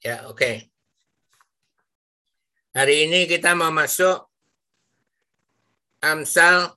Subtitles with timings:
[0.00, 0.40] Ya, oke.
[0.40, 0.56] Okay.
[2.72, 4.32] Hari ini kita mau masuk
[6.00, 6.72] Amsal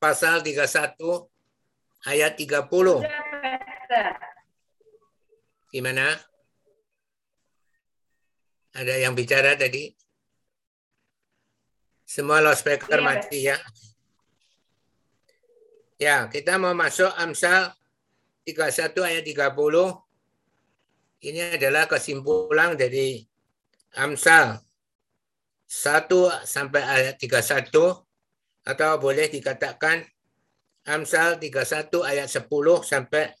[0.00, 0.96] pasal 31
[2.08, 3.04] ayat 30.
[5.68, 6.16] Gimana?
[8.72, 9.92] Ada yang bicara tadi?
[12.08, 13.56] Semua loudspeaker iya, mati ya.
[16.00, 17.76] Ya, kita mau masuk Amsal
[18.48, 20.03] 31 ayat 30.
[21.24, 23.16] Ini adalah kesimpulan dari
[23.96, 24.60] Amsal
[25.64, 27.72] 1 sampai ayat 31
[28.68, 30.04] atau boleh dikatakan
[30.84, 32.44] Amsal 31 ayat 10
[32.84, 33.32] sampai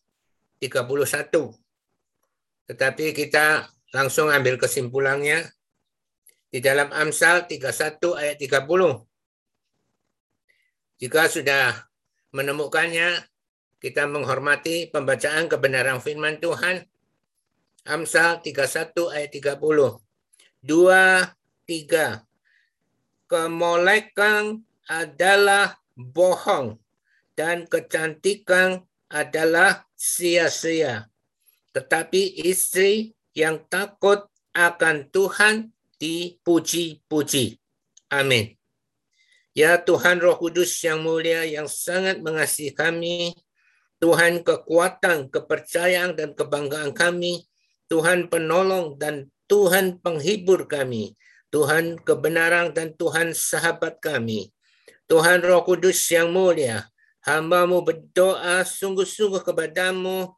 [0.64, 1.52] 31.
[2.72, 5.44] Tetapi kita langsung ambil kesimpulannya
[6.48, 8.64] di dalam Amsal 31 ayat 30.
[11.04, 11.84] Jika sudah
[12.32, 13.28] menemukannya,
[13.76, 16.93] kita menghormati pembacaan kebenaran firman Tuhan
[17.84, 19.30] Amsal 31 ayat
[19.60, 20.00] 30.
[20.64, 21.36] Dua,
[21.68, 22.24] tiga.
[23.28, 26.80] Kemolekan adalah bohong
[27.36, 31.12] dan kecantikan adalah sia-sia.
[31.76, 35.68] Tetapi istri yang takut akan Tuhan
[36.00, 37.60] dipuji-puji.
[38.08, 38.56] Amin.
[39.52, 43.36] Ya Tuhan Roh Kudus yang mulia yang sangat mengasihi kami,
[44.00, 47.46] Tuhan kekuatan, kepercayaan, dan kebanggaan kami,
[47.94, 51.14] Tuhan penolong dan Tuhan penghibur kami.
[51.54, 54.50] Tuhan kebenaran dan Tuhan sahabat kami.
[55.06, 56.90] Tuhan Roh Kudus yang mulia,
[57.22, 60.34] hambamu berdoa sungguh-sungguh kepadamu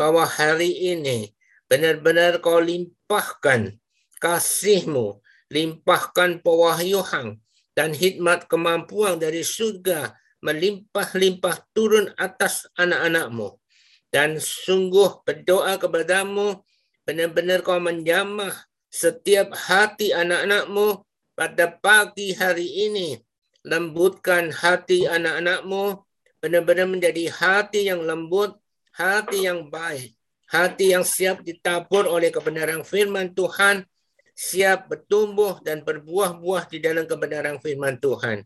[0.00, 1.36] bahwa hari ini
[1.68, 3.76] benar-benar kau limpahkan
[4.16, 5.20] kasihmu,
[5.52, 7.36] limpahkan pewahyuhan
[7.76, 13.60] dan hikmat kemampuan dari surga melimpah-limpah turun atas anak-anakmu.
[14.08, 16.64] Dan sungguh berdoa kepadamu
[17.04, 18.52] benar-benar kau menjamah
[18.88, 21.04] setiap hati anak-anakmu
[21.36, 23.20] pada pagi hari ini.
[23.64, 26.04] Lembutkan hati anak-anakmu
[26.40, 28.56] benar-benar menjadi hati yang lembut,
[28.92, 30.12] hati yang baik,
[30.48, 33.88] hati yang siap ditabur oleh kebenaran firman Tuhan,
[34.36, 38.44] siap bertumbuh dan berbuah-buah di dalam kebenaran firman Tuhan.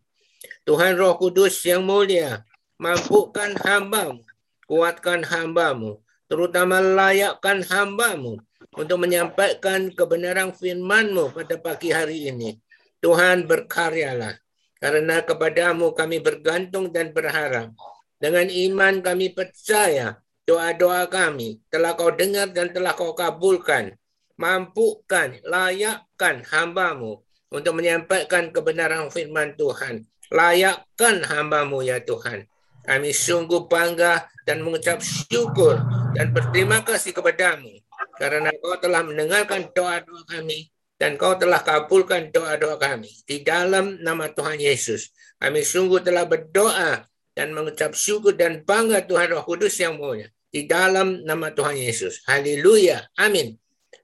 [0.63, 2.47] Tuhan Roh Kudus yang mulia,
[2.79, 4.23] mampukan hambamu,
[4.63, 5.99] kuatkan hambamu,
[6.31, 8.39] terutama layakkan hambamu
[8.75, 12.59] untuk menyampaikan kebenaran firman-Mu pada pagi hari ini.
[12.99, 14.35] Tuhan berkaryalah,
[14.77, 17.71] karena kepadamu kami bergantung dan berharap.
[18.19, 23.95] Dengan iman kami percaya doa-doa kami telah kau dengar dan telah kau kabulkan.
[24.39, 30.07] Mampukan, layakkan hambamu untuk menyampaikan kebenaran firman Tuhan.
[30.31, 32.47] Layakkan hambamu ya Tuhan.
[32.83, 35.79] Kami sungguh bangga dan mengucap syukur
[36.15, 37.83] dan berterima kasih kepadamu
[38.19, 40.67] karena kau telah mendengarkan doa-doa kami
[40.99, 43.07] dan kau telah kabulkan doa-doa kami.
[43.23, 49.31] Di dalam nama Tuhan Yesus, kami sungguh telah berdoa dan mengucap syukur dan bangga Tuhan
[49.31, 50.27] Roh Kudus yang mulia.
[50.51, 52.27] Di dalam nama Tuhan Yesus.
[52.27, 53.07] Haleluya.
[53.15, 53.55] Amin.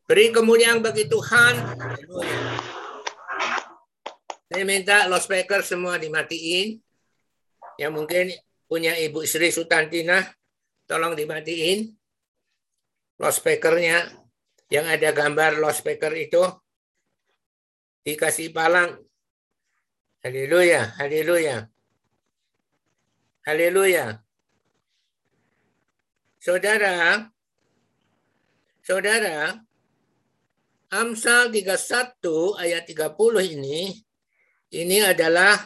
[0.07, 1.53] Beri kemuliaan bagi Tuhan.
[1.75, 2.39] Haleluya.
[4.47, 6.79] Saya minta loudspeaker semua dimatiin.
[7.75, 8.25] Yang mungkin
[8.71, 10.23] punya Ibu Sri Sutantina,
[10.87, 11.91] tolong dimatiin
[13.19, 14.11] loudspeakernya
[14.71, 16.43] yang ada gambar loudspeaker itu
[18.05, 19.01] dikasih palang.
[20.25, 21.69] Haleluya, haleluya.
[23.45, 24.25] Haleluya.
[26.41, 27.29] Saudara,
[28.81, 29.61] saudara,
[30.89, 33.93] Amsal 31 ayat 30 ini,
[34.73, 35.57] ini adalah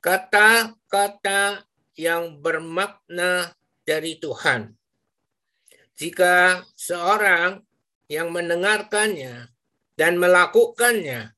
[0.00, 1.64] kata-kata
[1.96, 3.52] yang bermakna
[3.84, 4.72] dari Tuhan.
[6.02, 7.62] Jika seorang
[8.10, 9.54] yang mendengarkannya
[9.94, 11.30] dan melakukannya,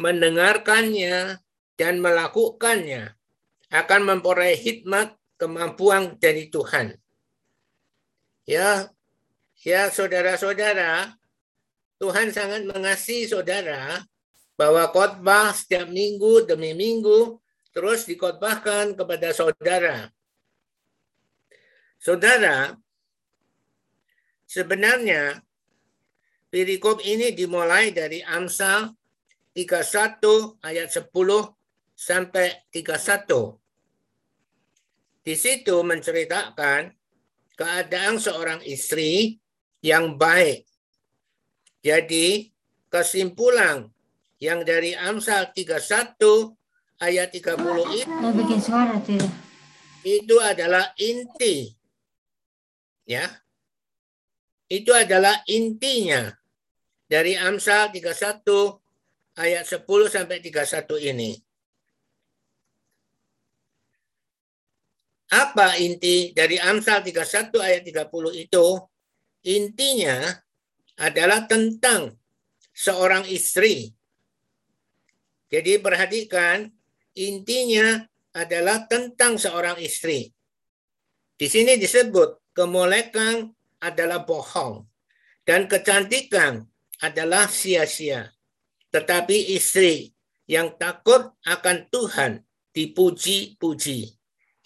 [0.00, 1.44] mendengarkannya
[1.76, 3.12] dan melakukannya
[3.68, 6.96] akan memperoleh hikmat kemampuan dari Tuhan.
[8.48, 8.88] Ya,
[9.60, 11.12] ya saudara-saudara,
[12.00, 14.00] Tuhan sangat mengasihi saudara
[14.56, 17.36] bahwa khotbah setiap minggu demi minggu
[17.76, 20.08] terus dikhotbahkan kepada saudara.
[22.00, 22.72] Saudara,
[24.46, 25.42] Sebenarnya
[26.48, 28.94] perikop ini dimulai dari Amsal
[29.52, 31.10] 31 ayat 10
[31.92, 33.58] sampai 31.
[35.26, 36.94] Di situ menceritakan
[37.58, 39.42] keadaan seorang istri
[39.82, 40.62] yang baik.
[41.82, 42.54] Jadi
[42.86, 43.90] kesimpulan
[44.38, 46.22] yang dari Amsal 31
[47.02, 49.46] ayat 30 itu, bikin suara tidak?
[50.06, 51.74] itu adalah inti
[53.02, 53.26] ya
[54.66, 56.30] itu adalah intinya
[57.06, 58.42] dari Amsal 31
[59.38, 61.32] ayat 10 sampai 31 ini.
[65.26, 68.66] Apa inti dari Amsal 31 ayat 30 itu?
[69.46, 70.34] Intinya
[70.98, 72.14] adalah tentang
[72.74, 73.94] seorang istri.
[75.46, 76.66] Jadi perhatikan,
[77.14, 78.02] intinya
[78.34, 80.28] adalah tentang seorang istri.
[81.36, 84.84] Di sini disebut kemolekan adalah bohong
[85.46, 86.66] dan kecantikan
[87.00, 88.32] adalah sia-sia.
[88.90, 90.10] Tetapi istri
[90.48, 92.32] yang takut akan Tuhan
[92.72, 94.16] dipuji-puji.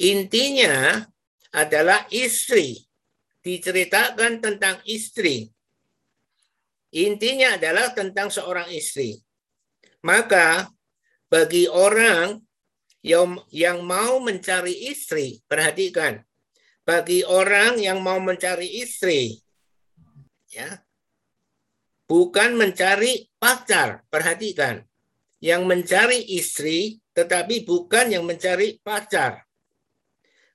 [0.01, 1.05] Intinya
[1.53, 2.87] adalah istri.
[3.41, 5.49] Diceritakan tentang istri.
[6.93, 9.17] Intinya adalah tentang seorang istri.
[10.05, 10.69] Maka
[11.33, 12.41] bagi orang
[13.01, 16.21] yang, yang mau mencari istri, perhatikan.
[16.83, 19.39] Bagi orang yang mau mencari istri,
[20.51, 20.81] ya,
[22.11, 24.03] bukan mencari pacar.
[24.11, 24.83] Perhatikan,
[25.41, 29.45] yang mencari istri tetapi bukan yang mencari pacar.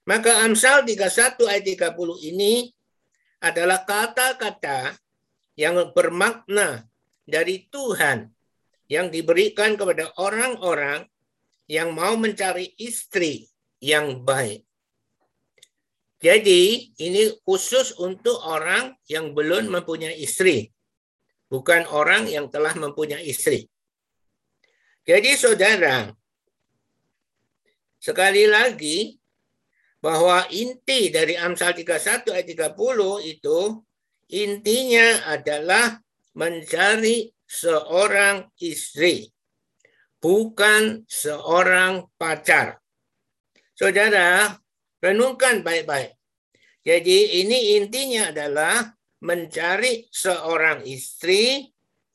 [0.06, 2.69] Maka Amsal 31 ayat 30 ini
[3.42, 4.94] adalah kata-kata
[5.57, 6.86] yang bermakna
[7.25, 8.30] dari Tuhan
[8.86, 11.10] yang diberikan kepada orang-orang
[11.66, 13.50] yang mau mencari istri
[13.81, 14.62] yang baik.
[16.25, 20.74] Jadi ini khusus untuk orang yang belum mempunyai istri
[21.50, 23.69] bukan orang yang telah mempunyai istri.
[25.06, 26.10] Jadi saudara,
[28.01, 29.22] sekali lagi
[30.01, 33.60] bahwa inti dari Amsal 31 ayat 30 itu
[34.33, 36.01] intinya adalah
[36.33, 39.30] mencari seorang istri,
[40.18, 42.81] bukan seorang pacar.
[43.77, 44.57] Saudara,
[44.98, 46.15] renungkan baik-baik.
[46.86, 48.94] Jadi ini intinya adalah
[49.26, 51.66] mencari seorang istri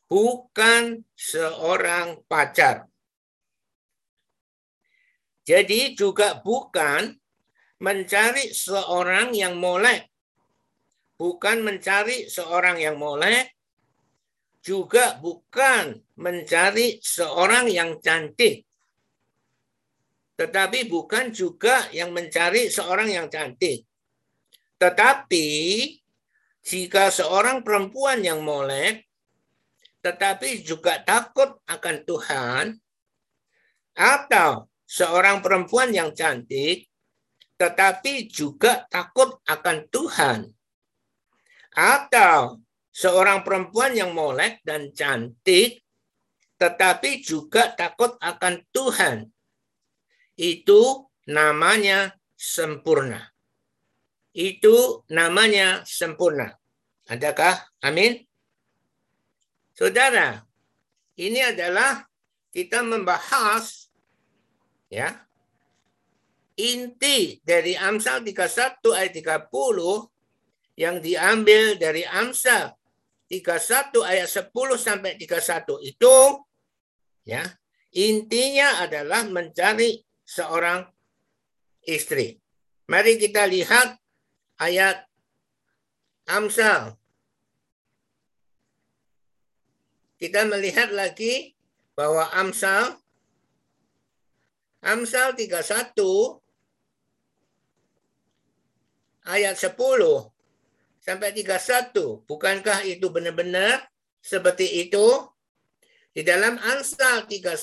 [0.07, 2.87] bukan seorang pacar.
[5.43, 7.11] Jadi juga bukan
[7.83, 10.07] mencari seorang yang molek.
[11.19, 13.51] Bukan mencari seorang yang molek.
[14.63, 18.63] Juga bukan mencari seorang yang cantik.
[20.39, 23.90] Tetapi bukan juga yang mencari seorang yang cantik.
[24.81, 25.49] Tetapi
[26.65, 29.05] jika seorang perempuan yang molek,
[30.01, 32.65] tetapi juga takut akan Tuhan,
[33.93, 36.89] atau seorang perempuan yang cantik,
[37.61, 40.49] tetapi juga takut akan Tuhan,
[41.77, 45.85] atau seorang perempuan yang molek dan cantik,
[46.57, 49.29] tetapi juga takut akan Tuhan,
[50.41, 53.30] itu namanya sempurna
[54.35, 56.55] itu namanya sempurna.
[57.11, 57.59] Adakah?
[57.83, 58.23] Amin.
[59.75, 60.45] Saudara,
[61.19, 62.07] ini adalah
[62.51, 63.91] kita membahas
[64.91, 65.15] ya
[66.59, 69.49] inti dari Amsal 31 ayat 30
[70.77, 72.75] yang diambil dari Amsal
[73.31, 76.17] 31 ayat 10 sampai 31 itu
[77.25, 77.47] ya
[77.95, 80.83] intinya adalah mencari seorang
[81.87, 82.39] istri.
[82.91, 84.00] Mari kita lihat
[84.61, 85.09] ayat
[86.29, 86.95] Amsal.
[90.21, 91.57] Kita melihat lagi
[91.97, 93.01] bahwa Amsal
[94.85, 95.97] Amsal 31
[99.25, 99.77] ayat 10
[101.01, 102.25] sampai 31.
[102.29, 103.89] Bukankah itu benar-benar
[104.21, 105.25] seperti itu?
[106.13, 107.57] Di dalam Amsal 31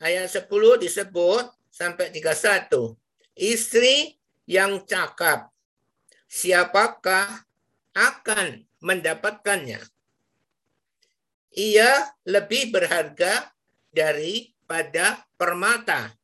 [0.00, 0.48] ayat 10
[0.80, 2.96] disebut sampai 31.
[3.36, 4.16] Istri
[4.48, 5.49] yang cakap
[6.30, 7.42] siapakah
[7.90, 9.82] akan mendapatkannya.
[11.58, 11.90] Ia
[12.22, 13.50] lebih berharga
[13.90, 16.14] daripada permata.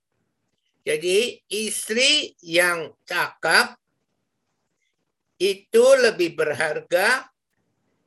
[0.86, 3.74] Jadi istri yang cakap
[5.42, 7.26] itu lebih berharga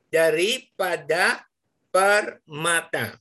[0.08, 1.44] daripada
[1.92, 3.20] permata.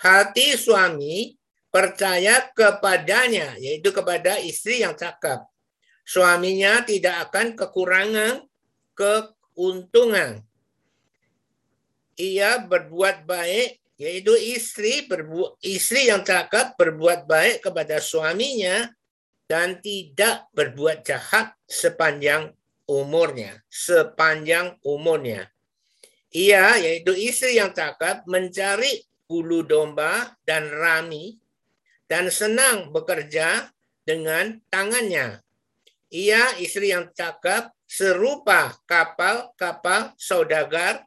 [0.00, 1.36] Hati suami
[1.68, 5.44] percaya kepadanya, yaitu kepada istri yang cakap
[6.04, 8.44] suaminya tidak akan kekurangan
[8.92, 10.44] keuntungan.
[12.14, 18.86] Ia berbuat baik, yaitu istri berbu istri yang cakap berbuat baik kepada suaminya
[19.50, 22.54] dan tidak berbuat jahat sepanjang
[22.86, 25.50] umurnya, sepanjang umurnya.
[26.34, 31.38] Ia, yaitu istri yang cakap, mencari bulu domba dan rami
[32.10, 33.70] dan senang bekerja
[34.04, 35.43] dengan tangannya
[36.14, 41.02] ia istri yang cakap serupa kapal-kapal saudagar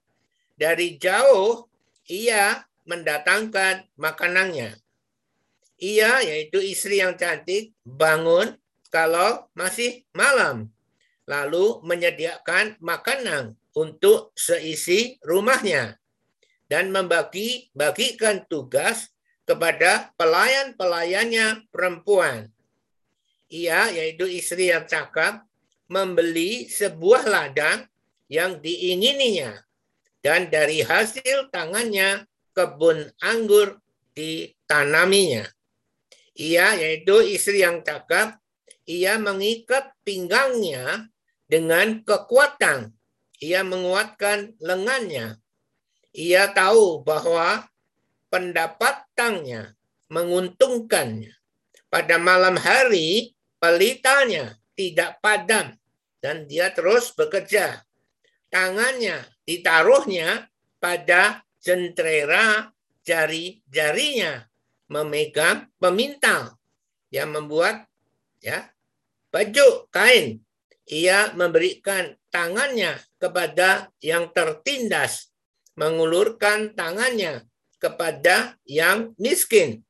[0.60, 1.72] dari jauh
[2.12, 4.76] ia mendatangkan makanannya.
[5.80, 8.60] Ia yaitu istri yang cantik bangun
[8.92, 10.68] kalau masih malam
[11.24, 16.00] lalu menyediakan makanan untuk seisi rumahnya
[16.68, 19.12] dan membagi bagikan tugas
[19.48, 22.52] kepada pelayan-pelayannya perempuan.
[23.48, 25.48] Ia yaitu istri yang cakap
[25.88, 27.88] membeli sebuah ladang
[28.28, 29.64] yang diingininya
[30.20, 33.80] dan dari hasil tangannya kebun anggur
[34.12, 35.48] ditanaminya.
[36.38, 38.38] Ia yaitu istri yang cakap,
[38.84, 41.08] ia mengikat pinggangnya
[41.48, 42.92] dengan kekuatan.
[43.38, 45.38] Ia menguatkan lengannya.
[46.12, 47.70] Ia tahu bahwa
[48.34, 49.78] pendapatannya
[50.10, 51.34] menguntungkannya.
[51.88, 55.74] Pada malam hari, pelitanya tidak padam
[56.22, 57.82] dan dia terus bekerja.
[58.48, 60.48] Tangannya ditaruhnya
[60.80, 62.72] pada jentera
[63.04, 64.48] jari-jarinya
[64.88, 66.56] memegang pemintal
[67.12, 67.88] yang membuat
[68.40, 68.72] ya
[69.32, 70.44] baju kain.
[70.88, 75.36] Ia memberikan tangannya kepada yang tertindas,
[75.76, 77.44] mengulurkan tangannya
[77.76, 79.84] kepada yang miskin.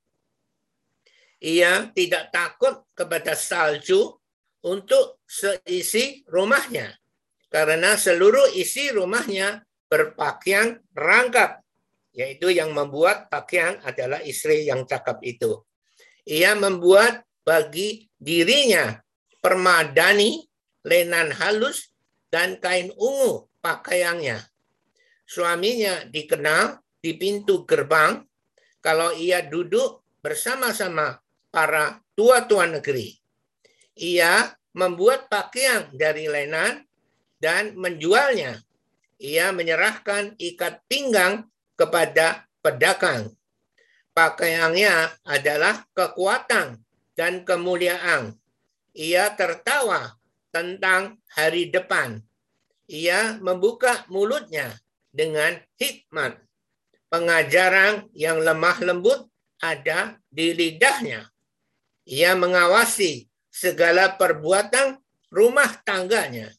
[1.38, 4.18] Ia tidak takut kepada salju
[4.66, 6.98] untuk seisi rumahnya,
[7.54, 11.62] karena seluruh isi rumahnya berpakaian rangkap,
[12.18, 15.62] yaitu yang membuat pakaian adalah istri yang cakap itu.
[16.26, 18.98] Ia membuat bagi dirinya
[19.40, 20.44] permadani,
[20.84, 21.94] lenan halus,
[22.28, 24.42] dan kain ungu pakaiannya.
[25.24, 28.20] Suaminya dikenal di pintu gerbang
[28.84, 33.14] kalau ia duduk bersama-sama para tua-tua negeri.
[33.94, 36.82] Ia membuat pakaian dari lenan
[37.38, 38.68] dan menjualnya
[39.18, 43.34] ia menyerahkan ikat pinggang kepada pedagang.
[44.14, 46.82] Pakaiannya adalah kekuatan
[47.18, 48.34] dan kemuliaan.
[48.98, 50.18] Ia tertawa
[50.50, 52.22] tentang hari depan.
[52.90, 54.74] Ia membuka mulutnya
[55.14, 56.38] dengan hikmat.
[57.10, 59.30] Pengajaran yang lemah lembut
[59.62, 61.30] ada di lidahnya.
[62.08, 64.96] Ia mengawasi segala perbuatan
[65.28, 66.56] rumah tangganya.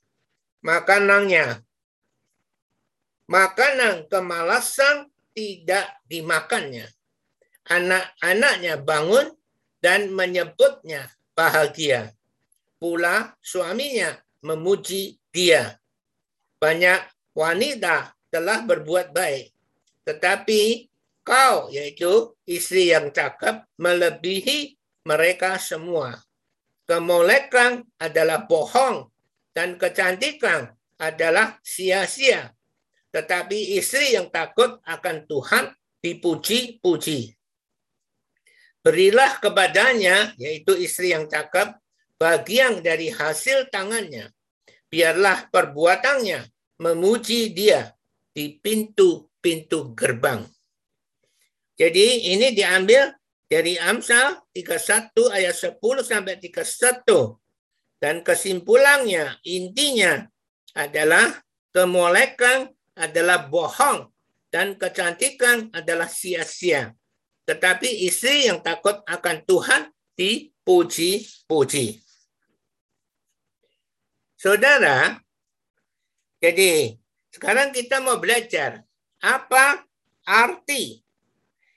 [0.60, 1.64] Makanannya
[3.28, 6.88] makanan kemalasan tidak dimakannya.
[7.68, 9.28] Anak-anaknya bangun
[9.84, 12.16] dan menyebutnya bahagia.
[12.80, 15.76] Pula suaminya memuji dia.
[16.58, 19.52] Banyak wanita telah berbuat baik.
[20.08, 20.88] Tetapi
[21.22, 26.18] kau, yaitu istri yang cakap, melebihi mereka semua.
[26.88, 29.12] Kemolekan adalah bohong
[29.52, 32.58] dan kecantikan adalah sia-sia
[33.08, 35.72] tetapi istri yang takut akan Tuhan
[36.04, 37.34] dipuji-puji.
[38.84, 41.80] Berilah kepadanya, yaitu istri yang cakap,
[42.14, 44.30] bagian dari hasil tangannya.
[44.88, 46.46] Biarlah perbuatannya
[46.80, 47.92] memuji dia
[48.32, 50.46] di pintu-pintu gerbang.
[51.74, 53.17] Jadi ini diambil
[53.48, 57.40] dari Amsal 31 ayat 10 sampai 31.
[57.98, 60.22] Dan kesimpulannya, intinya
[60.76, 61.42] adalah
[61.74, 64.06] kemolekan adalah bohong
[64.52, 66.94] dan kecantikan adalah sia-sia.
[67.48, 69.82] Tetapi istri yang takut akan Tuhan
[70.14, 71.86] dipuji-puji.
[74.38, 75.18] Saudara,
[76.38, 76.94] jadi
[77.34, 78.86] sekarang kita mau belajar
[79.18, 79.82] apa
[80.22, 81.02] arti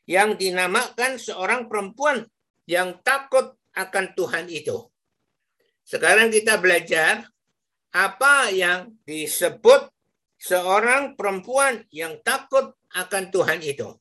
[0.10, 2.26] yang dinamakan seorang perempuan
[2.66, 4.92] yang takut akan Tuhan itu.
[5.86, 7.28] Sekarang kita belajar
[7.92, 9.92] apa yang disebut
[10.40, 13.92] seorang perempuan yang takut akan Tuhan itu.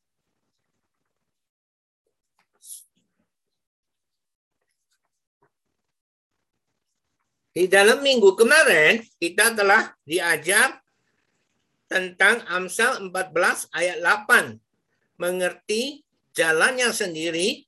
[7.50, 10.78] Di dalam minggu kemarin kita telah diajar
[11.90, 14.69] tentang Amsal 14 ayat 8.
[15.20, 16.00] Mengerti
[16.32, 17.60] jalannya sendiri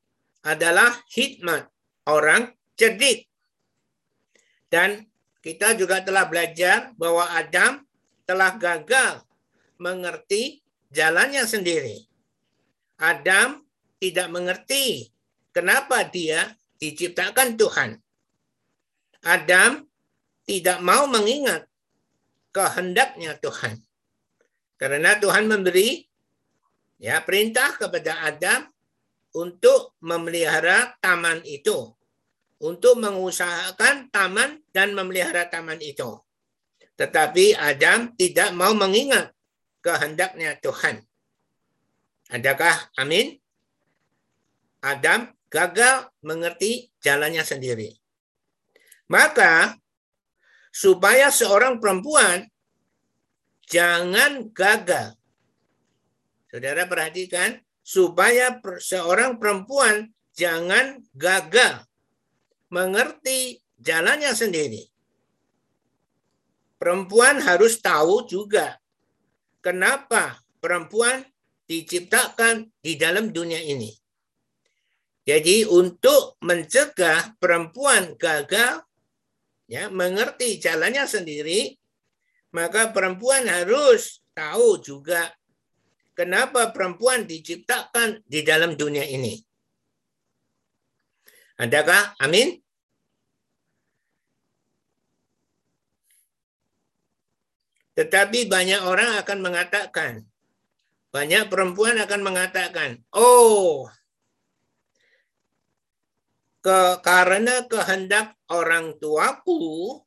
[0.42, 1.68] adalah hikmat
[2.08, 3.28] orang cerdik.
[4.72, 5.04] Dan
[5.44, 7.84] kita juga telah belajar bahwa Adam
[8.24, 9.20] telah gagal
[9.76, 12.08] mengerti jalannya sendiri.
[12.96, 13.60] Adam
[14.00, 15.10] tidak mengerti
[15.52, 17.90] kenapa dia diciptakan Tuhan.
[19.22, 19.86] Adam
[20.46, 21.66] tidak mau mengingat
[22.50, 23.78] kehendaknya Tuhan.
[24.78, 26.02] Karena Tuhan memberi
[27.02, 28.70] ya perintah kepada Adam
[29.34, 31.90] untuk memelihara taman itu.
[32.62, 36.22] Untuk mengusahakan taman dan memelihara taman itu.
[36.94, 39.34] Tetapi Adam tidak mau mengingat
[39.82, 41.02] kehendaknya Tuhan.
[42.30, 43.34] Adakah amin?
[44.78, 47.90] Adam gagal mengerti jalannya sendiri.
[49.10, 49.74] Maka
[50.70, 52.46] supaya seorang perempuan
[53.66, 55.18] jangan gagal.
[56.52, 61.80] Saudara perhatikan, supaya seorang perempuan jangan gagal
[62.68, 64.84] mengerti jalannya sendiri.
[66.76, 68.76] Perempuan harus tahu juga
[69.64, 71.24] kenapa perempuan
[71.64, 73.88] diciptakan di dalam dunia ini.
[75.24, 78.84] Jadi untuk mencegah perempuan gagal
[79.70, 81.78] ya mengerti jalannya sendiri,
[82.52, 85.30] maka perempuan harus tahu juga
[86.12, 89.36] kenapa perempuan diciptakan di dalam dunia ini.
[91.60, 92.16] Adakah?
[92.20, 92.62] Amin.
[97.92, 100.24] Tetapi banyak orang akan mengatakan,
[101.12, 103.84] banyak perempuan akan mengatakan, oh,
[106.64, 110.00] ke, karena kehendak orang tuaku,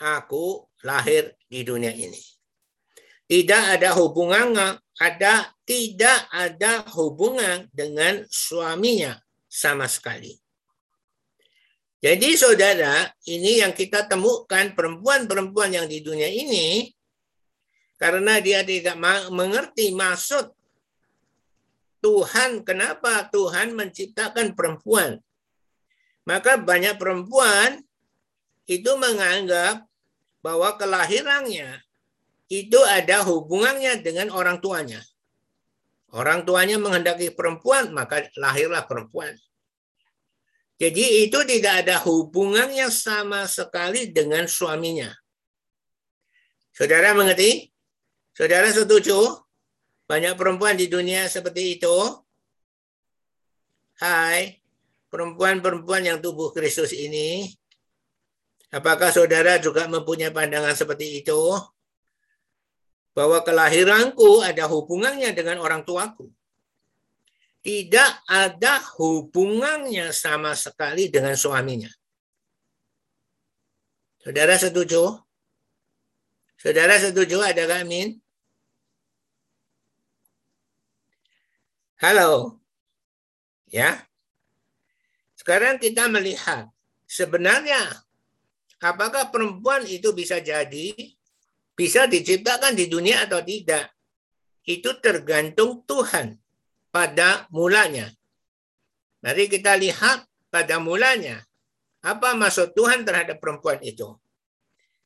[0.00, 2.39] aku lahir di dunia ini.
[3.30, 10.34] Tidak ada hubungan, ada tidak ada hubungan dengan suaminya sama sekali.
[12.02, 16.90] Jadi saudara, ini yang kita temukan perempuan-perempuan yang di dunia ini
[18.00, 18.98] karena dia tidak
[19.30, 20.50] mengerti maksud
[22.00, 25.20] Tuhan, kenapa Tuhan menciptakan perempuan.
[26.24, 27.84] Maka banyak perempuan
[28.64, 29.84] itu menganggap
[30.40, 31.84] bahwa kelahirannya
[32.50, 34.98] itu ada hubungannya dengan orang tuanya.
[36.10, 39.38] Orang tuanya menghendaki perempuan, maka lahirlah perempuan.
[40.82, 45.14] Jadi itu tidak ada hubungannya sama sekali dengan suaminya.
[46.74, 47.70] Saudara mengerti?
[48.34, 49.14] Saudara setuju?
[50.10, 51.96] Banyak perempuan di dunia seperti itu.
[54.02, 54.58] Hai,
[55.12, 57.46] perempuan-perempuan yang tubuh Kristus ini.
[58.74, 61.38] Apakah saudara juga mempunyai pandangan seperti itu?
[63.20, 66.32] Bahwa kelahiranku ada hubungannya dengan orang tuaku
[67.60, 71.92] tidak ada hubungannya sama sekali dengan suaminya.
[74.20, 75.20] Saudara setuju?
[76.56, 78.20] Saudara setuju ada amin?
[82.00, 82.60] Halo.
[83.68, 84.08] Ya.
[85.36, 86.68] Sekarang kita melihat
[87.04, 87.80] sebenarnya
[88.80, 90.96] apakah perempuan itu bisa jadi
[91.80, 93.88] bisa diciptakan di dunia atau tidak.
[94.68, 96.36] Itu tergantung Tuhan
[96.92, 98.12] pada mulanya.
[99.24, 101.40] Mari kita lihat pada mulanya.
[102.04, 104.12] Apa maksud Tuhan terhadap perempuan itu?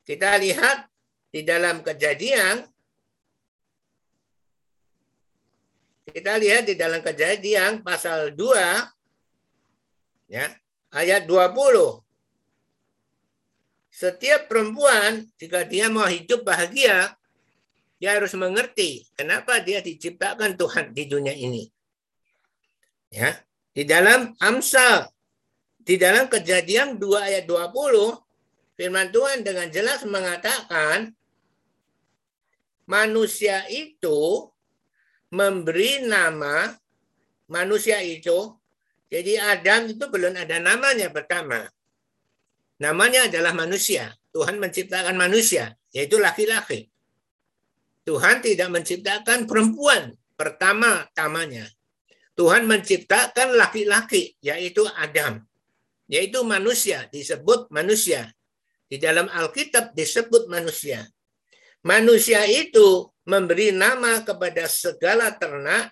[0.03, 0.91] Kita lihat
[1.31, 2.67] di dalam kejadian.
[6.11, 10.27] Kita lihat di dalam kejadian pasal 2.
[10.27, 10.51] Ya,
[10.91, 12.04] ayat 20.
[13.95, 17.15] Setiap perempuan, jika dia mau hidup bahagia,
[18.03, 21.71] dia harus mengerti kenapa dia diciptakan Tuhan di dunia ini.
[23.15, 23.39] Ya,
[23.71, 25.07] di dalam Amsal,
[25.79, 28.19] di dalam Kejadian 2 ayat 20,
[28.75, 31.15] firman Tuhan dengan jelas mengatakan
[32.91, 34.51] manusia itu
[35.31, 36.75] memberi nama
[37.47, 38.59] manusia itu.
[39.07, 41.71] Jadi Adam itu belum ada namanya pertama.
[42.85, 44.13] Namanya adalah manusia.
[44.29, 46.93] Tuhan menciptakan manusia, yaitu laki-laki.
[48.05, 51.65] Tuhan tidak menciptakan perempuan pertama-tamanya.
[52.37, 55.41] Tuhan menciptakan laki-laki, yaitu Adam.
[56.13, 58.29] Yaitu manusia, disebut manusia.
[58.85, 61.09] Di dalam Alkitab disebut manusia.
[61.81, 65.89] Manusia itu memberi nama kepada segala ternak,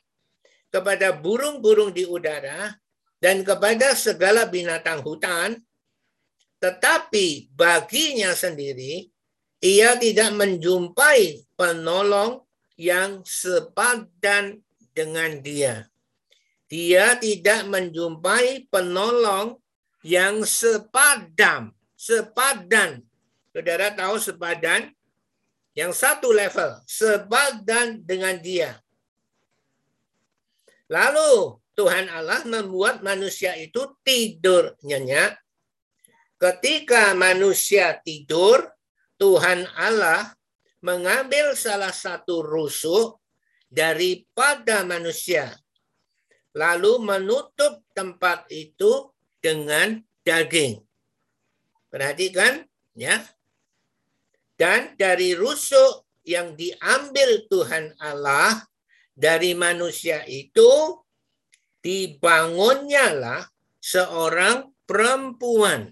[0.68, 2.76] kepada burung-burung di udara,
[3.16, 5.57] dan kepada segala binatang hutan.
[6.62, 9.11] Tetapi baginya sendiri,
[9.59, 12.46] ia tidak menjumpai penolong
[12.79, 14.62] yang sepadan
[14.94, 15.90] dengan dia
[16.72, 19.61] dia tidak menjumpai penolong
[20.01, 23.05] yang sepadan, sepadan.
[23.53, 24.88] Saudara tahu sepadan?
[25.77, 28.81] Yang satu level, sepadan dengan dia.
[30.88, 35.41] Lalu Tuhan Allah membuat manusia itu tidur nyenyak.
[36.42, 38.66] Ketika manusia tidur,
[39.14, 40.35] Tuhan Allah
[40.83, 43.22] mengambil salah satu rusuk
[43.70, 45.55] daripada manusia
[46.52, 50.81] lalu menutup tempat itu dengan daging.
[51.88, 52.64] Perhatikan
[52.96, 53.20] ya.
[54.57, 58.62] Dan dari rusuk yang diambil Tuhan Allah
[59.12, 61.02] dari manusia itu
[61.83, 63.42] dibangunnya lah
[63.83, 65.90] seorang perempuan.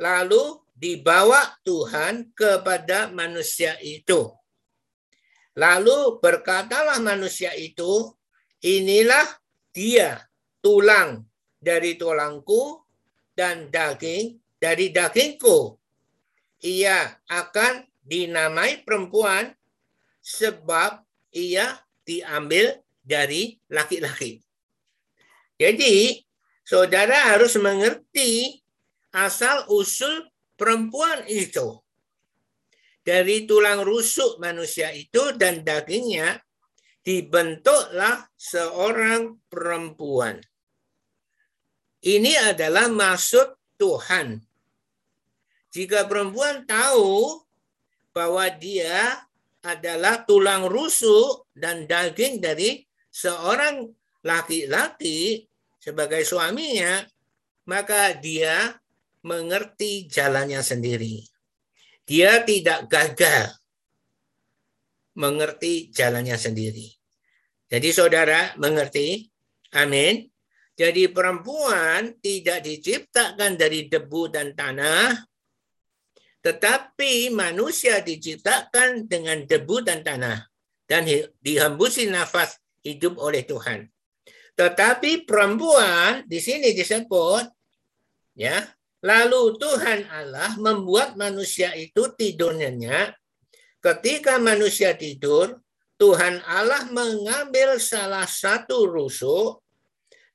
[0.00, 4.32] Lalu dibawa Tuhan kepada manusia itu.
[5.52, 8.08] Lalu berkatalah manusia itu,
[8.64, 9.28] inilah
[9.76, 10.24] dia
[10.64, 11.28] tulang
[11.60, 12.80] dari tulangku
[13.36, 15.76] dan daging dari dagingku.
[16.64, 19.52] Ia akan dinamai perempuan
[20.24, 21.76] sebab ia
[22.08, 24.40] diambil dari laki-laki.
[25.60, 26.24] Jadi,
[26.64, 28.60] saudara harus mengerti
[29.14, 31.78] asal usul perempuan itu.
[33.00, 36.38] Dari tulang rusuk manusia itu dan dagingnya
[37.00, 40.38] dibentuklah seorang perempuan.
[42.00, 44.40] Ini adalah maksud Tuhan.
[45.72, 47.40] Jika perempuan tahu
[48.12, 49.24] bahwa dia
[49.60, 53.88] adalah tulang rusuk dan daging dari seorang
[54.24, 55.44] laki-laki
[55.80, 57.04] sebagai suaminya,
[57.68, 58.80] maka dia
[59.24, 61.20] mengerti jalannya sendiri.
[62.08, 63.54] Dia tidak gagal
[65.18, 66.88] mengerti jalannya sendiri.
[67.70, 69.30] Jadi saudara mengerti?
[69.78, 70.26] Amin.
[70.74, 75.12] Jadi perempuan tidak diciptakan dari debu dan tanah,
[76.40, 80.40] tetapi manusia diciptakan dengan debu dan tanah
[80.88, 81.04] dan
[81.44, 83.92] dihembusi nafas hidup oleh Tuhan.
[84.56, 87.44] Tetapi perempuan di sini disebut
[88.40, 88.56] ya
[89.00, 93.16] Lalu Tuhan Allah membuat manusia itu tidurnya.
[93.80, 95.56] Ketika manusia tidur,
[95.96, 99.64] Tuhan Allah mengambil salah satu rusuk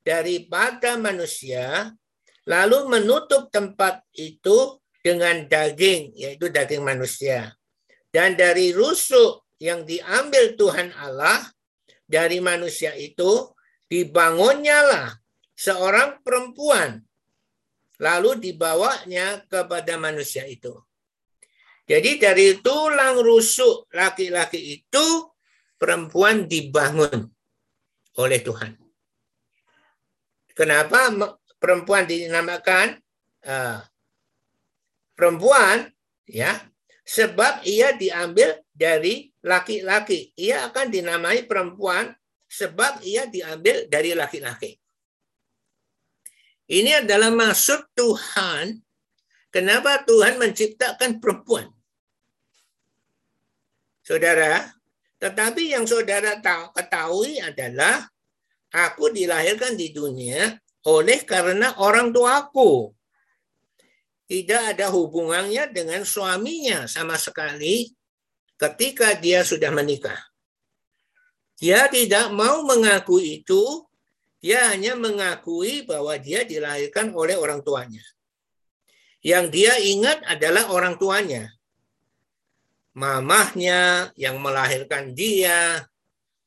[0.01, 1.93] daripada manusia,
[2.45, 7.53] lalu menutup tempat itu dengan daging, yaitu daging manusia.
[8.09, 11.45] Dan dari rusuk yang diambil Tuhan Allah
[12.05, 13.53] dari manusia itu,
[13.85, 15.09] dibangunnya lah
[15.53, 17.05] seorang perempuan
[18.01, 20.75] lalu dibawanya kepada manusia itu.
[21.85, 25.05] Jadi dari tulang rusuk laki-laki itu
[25.77, 27.29] perempuan dibangun
[28.17, 28.73] oleh Tuhan.
[30.55, 31.13] Kenapa
[31.61, 32.97] perempuan dinamakan
[33.45, 33.83] uh,
[35.13, 35.91] perempuan?
[36.25, 36.57] Ya,
[37.05, 40.33] sebab ia diambil dari laki-laki.
[40.33, 42.09] Ia akan dinamai perempuan
[42.49, 44.81] sebab ia diambil dari laki-laki.
[46.65, 48.81] Ini adalah maksud Tuhan.
[49.53, 51.69] Kenapa Tuhan menciptakan perempuan?
[54.01, 54.73] Saudara,
[55.21, 58.05] tetapi yang saudara tahu, ketahui adalah
[58.73, 62.93] aku dilahirkan di dunia oleh karena orang tuaku.
[64.25, 67.93] Tidak ada hubungannya dengan suaminya sama sekali
[68.57, 70.17] ketika dia sudah menikah.
[71.55, 73.85] Dia tidak mau mengaku itu
[74.45, 78.05] dia hanya mengakui bahwa dia dilahirkan oleh orang tuanya.
[79.25, 81.49] Yang dia ingat adalah orang tuanya.
[82.93, 85.89] Mamahnya yang melahirkan dia,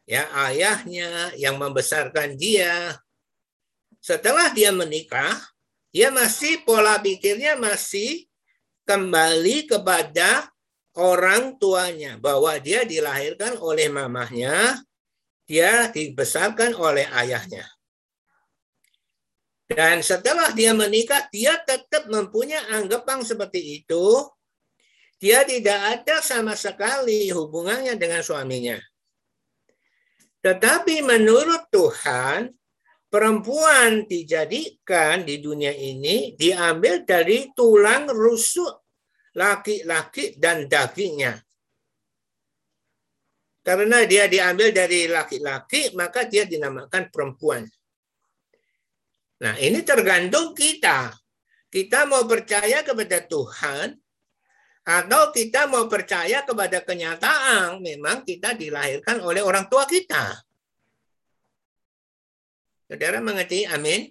[0.06, 3.02] ya ayahnya yang membesarkan dia.
[3.98, 5.34] Setelah dia menikah,
[5.90, 8.30] dia masih pola pikirnya masih
[8.86, 10.46] kembali kepada
[10.94, 14.86] orang tuanya bahwa dia dilahirkan oleh mamahnya,
[15.50, 17.66] dia dibesarkan oleh ayahnya.
[19.68, 24.24] Dan setelah dia menikah, dia tetap mempunyai anggapan seperti itu.
[25.20, 28.80] Dia tidak ada sama sekali hubungannya dengan suaminya.
[30.40, 32.48] Tetapi menurut Tuhan,
[33.12, 38.88] perempuan dijadikan di dunia ini diambil dari tulang rusuk
[39.36, 41.36] laki-laki dan dagingnya.
[43.60, 47.68] Karena dia diambil dari laki-laki, maka dia dinamakan perempuan.
[49.38, 51.14] Nah, ini tergantung kita.
[51.68, 53.94] Kita mau percaya kepada Tuhan
[54.88, 60.32] atau kita mau percaya kepada kenyataan memang kita dilahirkan oleh orang tua kita.
[62.88, 63.68] Saudara mengerti?
[63.68, 64.08] Amin.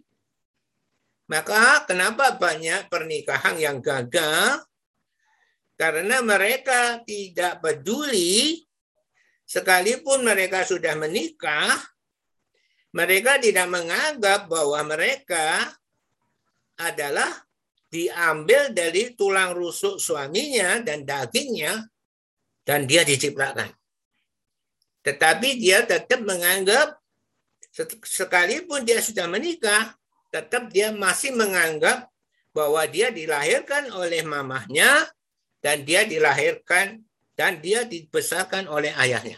[1.27, 4.63] Maka kenapa banyak pernikahan yang gagal?
[5.73, 8.61] Karena mereka tidak peduli
[9.49, 11.73] sekalipun mereka sudah menikah,
[12.97, 15.69] mereka tidak menganggap bahwa mereka
[16.81, 17.29] adalah
[17.93, 21.85] diambil dari tulang rusuk suaminya dan dagingnya
[22.65, 23.69] dan dia diciptakan.
[25.05, 26.97] Tetapi dia tetap menganggap
[28.01, 29.93] sekalipun dia sudah menikah,
[30.33, 32.09] tetap dia masih menganggap
[32.51, 35.05] bahwa dia dilahirkan oleh mamahnya
[35.61, 37.05] dan dia dilahirkan
[37.37, 39.37] dan dia dibesarkan oleh ayahnya.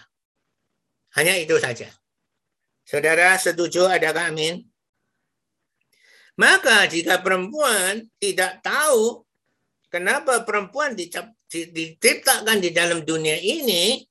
[1.19, 1.98] Hanya itu saja.
[2.89, 4.65] Saudara setuju adakah amin?
[6.41, 9.21] Maka jika perempuan tidak tahu
[9.93, 14.01] kenapa perempuan diciptakan di dalam dunia ini,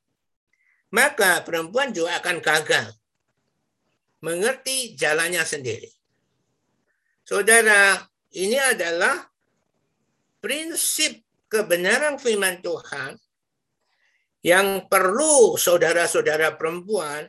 [0.94, 2.94] maka perempuan juga akan gagal
[4.22, 5.90] mengerti jalannya sendiri.
[7.26, 7.98] Saudara,
[8.38, 9.26] ini adalah
[10.38, 11.18] prinsip
[11.50, 13.18] kebenaran firman Tuhan
[14.46, 17.26] yang perlu saudara-saudara perempuan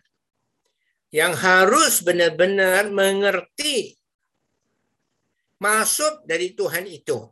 [1.09, 3.97] yang harus benar-benar mengerti
[5.57, 7.25] maksud dari Tuhan itu.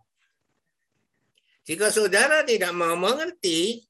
[1.68, 3.84] Jika saudara tidak mau mengerti,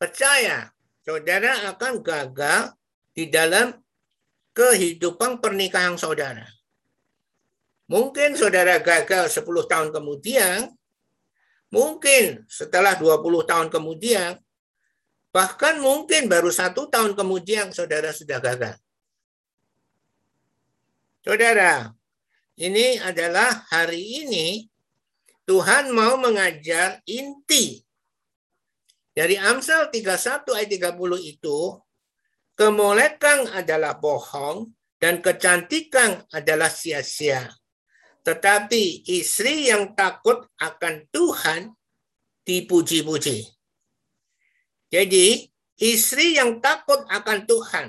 [0.00, 0.72] percaya
[1.04, 2.72] saudara akan gagal
[3.12, 3.76] di dalam
[4.56, 6.48] kehidupan pernikahan saudara.
[7.88, 10.72] Mungkin saudara gagal 10 tahun kemudian,
[11.72, 14.36] mungkin setelah 20 tahun kemudian,
[15.32, 18.76] bahkan mungkin baru satu tahun kemudian saudara sudah gagal.
[21.28, 21.92] Saudara,
[22.56, 24.64] ini adalah hari ini
[25.44, 27.84] Tuhan mau mengajar inti
[29.12, 30.08] dari Amsal 31
[30.56, 30.96] ayat 30
[31.28, 31.76] itu
[32.56, 37.44] kemolekan adalah bohong dan kecantikan adalah sia-sia.
[38.24, 41.76] Tetapi istri yang takut akan Tuhan
[42.40, 43.44] dipuji-puji.
[44.88, 45.44] Jadi
[45.76, 47.86] istri yang takut akan Tuhan,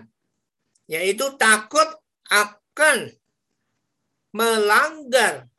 [0.92, 1.88] yaitu takut
[2.28, 3.16] akan
[4.30, 5.50] melanggar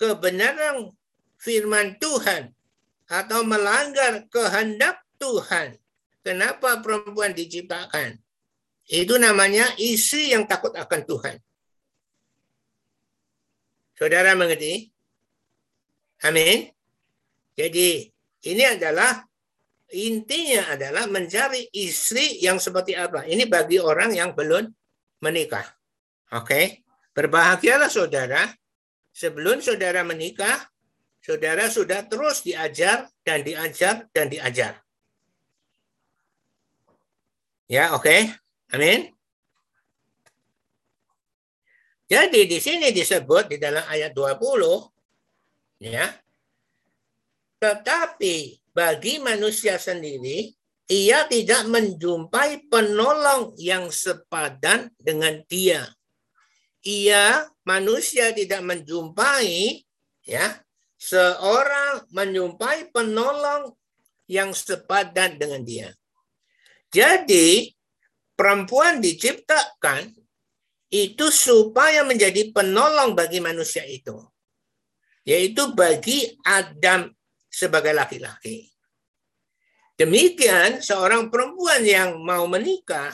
[0.00, 0.90] kebenaran
[1.38, 2.50] firman Tuhan
[3.10, 5.76] atau melanggar kehendak Tuhan.
[6.20, 8.20] Kenapa perempuan diciptakan?
[8.90, 11.36] Itu namanya isi yang takut akan Tuhan.
[13.96, 14.88] Saudara mengerti?
[16.24, 16.68] Amin.
[17.56, 18.08] Jadi
[18.48, 19.24] ini adalah
[19.92, 23.28] intinya adalah mencari istri yang seperti apa.
[23.28, 24.68] Ini bagi orang yang belum
[25.20, 25.66] menikah.
[26.32, 26.46] Oke.
[26.46, 26.64] Okay?
[27.20, 28.48] Berbahagialah saudara,
[29.12, 30.56] sebelum saudara menikah,
[31.20, 34.80] saudara sudah terus diajar dan diajar dan diajar.
[37.68, 38.08] Ya, oke.
[38.08, 38.20] Okay.
[38.72, 39.12] Amin.
[42.08, 46.08] Jadi di sini disebut di dalam ayat 20 ya.
[47.60, 50.48] Tetapi bagi manusia sendiri
[50.88, 55.84] ia tidak menjumpai penolong yang sepadan dengan dia
[56.84, 59.84] ia manusia tidak menjumpai
[60.24, 60.60] ya
[61.00, 63.72] seorang menjumpai penolong
[64.30, 65.88] yang sepadan dengan dia.
[66.92, 67.72] Jadi
[68.36, 70.12] perempuan diciptakan
[70.90, 74.16] itu supaya menjadi penolong bagi manusia itu.
[75.22, 77.12] Yaitu bagi Adam
[77.46, 78.70] sebagai laki-laki.
[79.94, 83.12] Demikian seorang perempuan yang mau menikah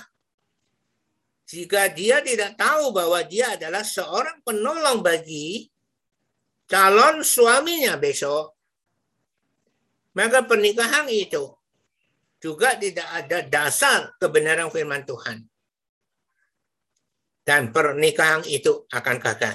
[1.47, 5.71] jika dia tidak tahu bahwa dia adalah seorang penolong bagi
[6.67, 8.59] calon suaminya besok,
[10.19, 11.55] maka pernikahan itu
[12.43, 15.47] juga tidak ada dasar kebenaran firman Tuhan.
[17.47, 19.55] Dan pernikahan itu akan gagal.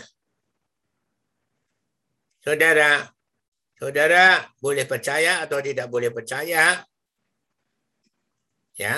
[2.39, 3.03] Saudara,
[3.75, 6.79] saudara boleh percaya atau tidak boleh percaya,
[8.79, 8.95] ya,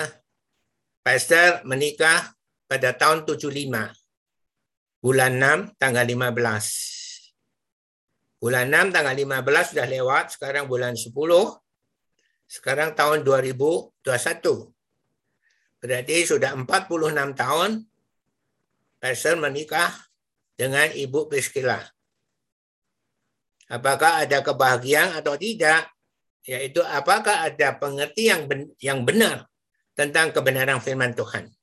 [1.02, 2.33] pastor menikah
[2.74, 3.70] pada tahun 75.
[4.98, 8.42] Bulan 6 tanggal 15.
[8.42, 11.14] Bulan 6 tanggal 15 sudah lewat, sekarang bulan 10.
[12.50, 13.94] Sekarang tahun 2021.
[15.78, 17.86] Berarti sudah 46 tahun
[18.98, 19.94] Pastor menikah
[20.58, 21.78] dengan Ibu Priscilla.
[23.70, 25.94] Apakah ada kebahagiaan atau tidak?
[26.42, 28.48] Yaitu apakah ada pengertian
[28.82, 29.46] yang benar
[29.94, 31.53] tentang kebenaran firman Tuhan.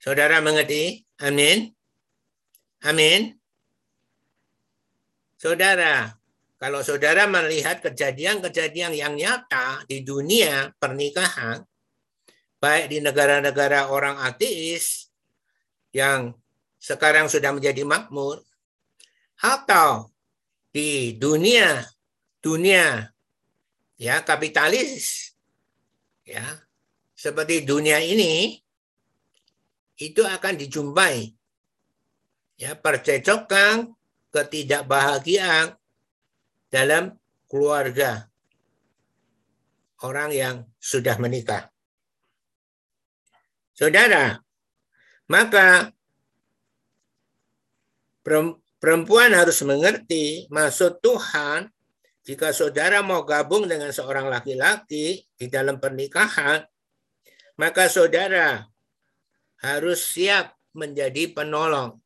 [0.00, 1.04] Saudara mengerti?
[1.20, 1.68] Amin.
[2.88, 3.36] Amin.
[5.36, 6.16] Saudara,
[6.56, 11.60] kalau saudara melihat kejadian-kejadian yang nyata di dunia pernikahan,
[12.60, 15.12] baik di negara-negara orang ateis
[15.92, 16.32] yang
[16.80, 18.40] sekarang sudah menjadi makmur,
[19.40, 20.12] atau
[20.72, 21.82] di dunia
[22.40, 23.08] dunia
[24.00, 25.34] ya kapitalis
[26.24, 26.44] ya
[27.16, 28.60] seperti dunia ini
[30.00, 31.28] itu akan dijumpai
[32.56, 33.92] ya percecokan
[34.32, 35.76] ketidakbahagiaan
[36.72, 38.30] dalam keluarga
[40.00, 41.68] orang yang sudah menikah.
[43.76, 44.40] Saudara,
[45.28, 45.92] maka
[48.80, 51.68] perempuan harus mengerti maksud Tuhan
[52.20, 56.62] jika saudara mau gabung dengan seorang laki-laki di dalam pernikahan,
[57.56, 58.68] maka saudara
[59.60, 62.00] harus siap menjadi penolong.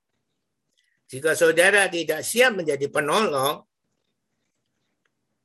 [1.07, 3.62] Jika saudara tidak siap menjadi penolong,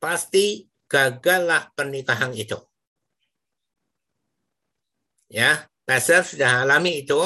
[0.02, 2.58] pasti gagallah pernikahan itu.
[5.30, 7.18] Ya, Pastor sudah alami itu.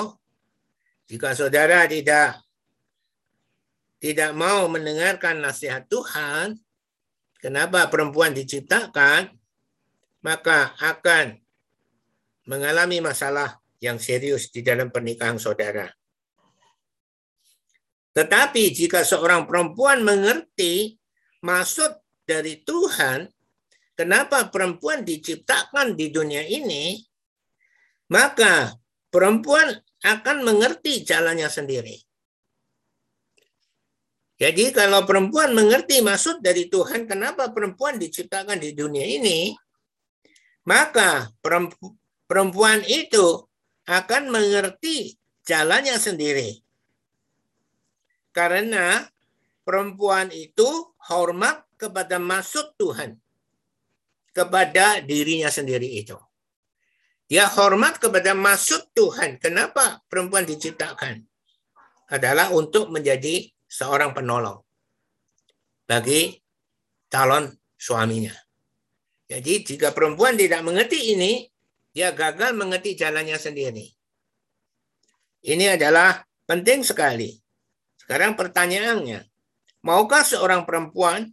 [1.09, 2.45] Jika saudara tidak
[3.97, 6.61] tidak mau mendengarkan nasihat Tuhan,
[7.41, 9.33] kenapa perempuan diciptakan,
[10.21, 11.41] maka akan
[12.45, 15.85] mengalami masalah yang serius di dalam pernikahan saudara.
[18.17, 20.97] Tetapi jika seorang perempuan mengerti
[21.45, 23.29] maksud dari Tuhan,
[23.93, 27.05] kenapa perempuan diciptakan di dunia ini,
[28.09, 28.73] maka
[29.13, 31.97] perempuan akan mengerti jalannya sendiri.
[34.35, 39.55] Jadi kalau perempuan mengerti maksud dari Tuhan kenapa perempuan diciptakan di dunia ini,
[40.67, 41.31] maka
[42.27, 43.44] perempuan itu
[43.85, 46.61] akan mengerti jalannya sendiri.
[48.35, 49.05] Karena
[49.63, 53.21] perempuan itu hormat kepada maksud Tuhan
[54.35, 56.19] kepada dirinya sendiri itu.
[57.31, 59.39] Dia hormat kepada maksud Tuhan.
[59.39, 61.23] Kenapa perempuan diciptakan?
[62.11, 64.61] Adalah untuk menjadi seorang penolong
[65.89, 66.37] bagi
[67.09, 68.35] calon suaminya.
[69.25, 71.49] Jadi jika perempuan tidak mengerti ini,
[71.95, 73.87] dia gagal mengerti jalannya sendiri.
[75.47, 77.31] Ini adalah penting sekali.
[77.95, 79.23] Sekarang pertanyaannya,
[79.87, 81.31] maukah seorang perempuan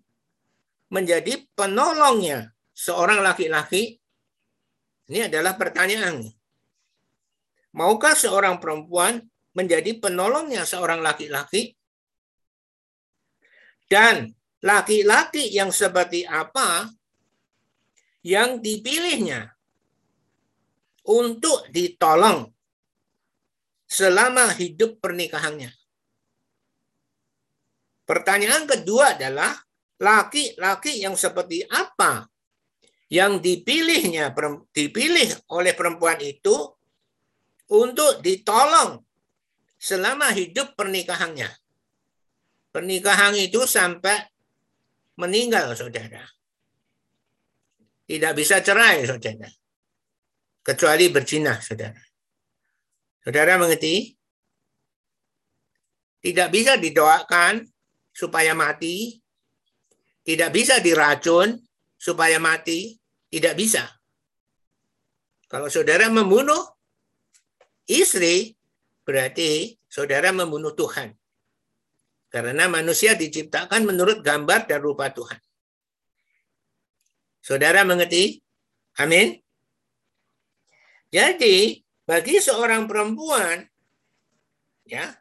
[0.94, 3.98] menjadi penolongnya seorang laki-laki?
[5.10, 6.32] Ini adalah pertanyaannya.
[7.74, 9.24] Maukah seorang perempuan
[9.58, 11.74] menjadi penolongnya seorang laki-laki?
[13.90, 14.32] Dan
[14.64, 16.88] laki-laki yang seperti apa
[18.24, 19.52] yang dipilihnya
[21.08, 22.50] untuk ditolong
[23.88, 25.74] selama hidup pernikahannya.
[28.06, 29.56] Pertanyaan kedua adalah
[30.02, 32.28] laki-laki yang seperti apa
[33.12, 34.32] yang dipilihnya
[34.72, 36.56] dipilih oleh perempuan itu
[37.72, 39.00] untuk ditolong
[39.76, 41.52] selama hidup pernikahannya.
[42.72, 44.32] Pernikahan itu sampai
[45.20, 46.24] meninggal, saudara.
[48.08, 49.48] Tidak bisa cerai, saudara.
[50.62, 51.98] Kecuali berzina, saudara.
[53.22, 54.14] Saudara mengerti?
[56.22, 57.66] Tidak bisa didoakan
[58.14, 59.18] supaya mati.
[60.22, 61.58] Tidak bisa diracun
[61.98, 62.94] supaya mati.
[63.26, 63.90] Tidak bisa.
[65.50, 66.62] Kalau saudara membunuh
[67.90, 68.54] istri,
[69.02, 71.12] berarti saudara membunuh Tuhan.
[72.32, 75.42] Karena manusia diciptakan menurut gambar dan rupa Tuhan.
[77.44, 78.40] Saudara mengerti?
[79.02, 79.36] Amin.
[81.12, 83.68] Jadi, bagi seorang perempuan,
[84.88, 85.12] ya,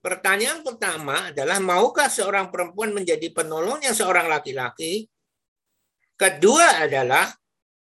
[0.00, 5.04] pertanyaan pertama adalah maukah seorang perempuan menjadi penolongnya seorang laki-laki?
[6.16, 7.28] Kedua adalah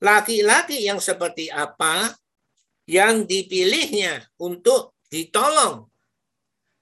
[0.02, 2.18] laki-laki yang seperti apa
[2.90, 5.86] yang dipilihnya untuk ditolong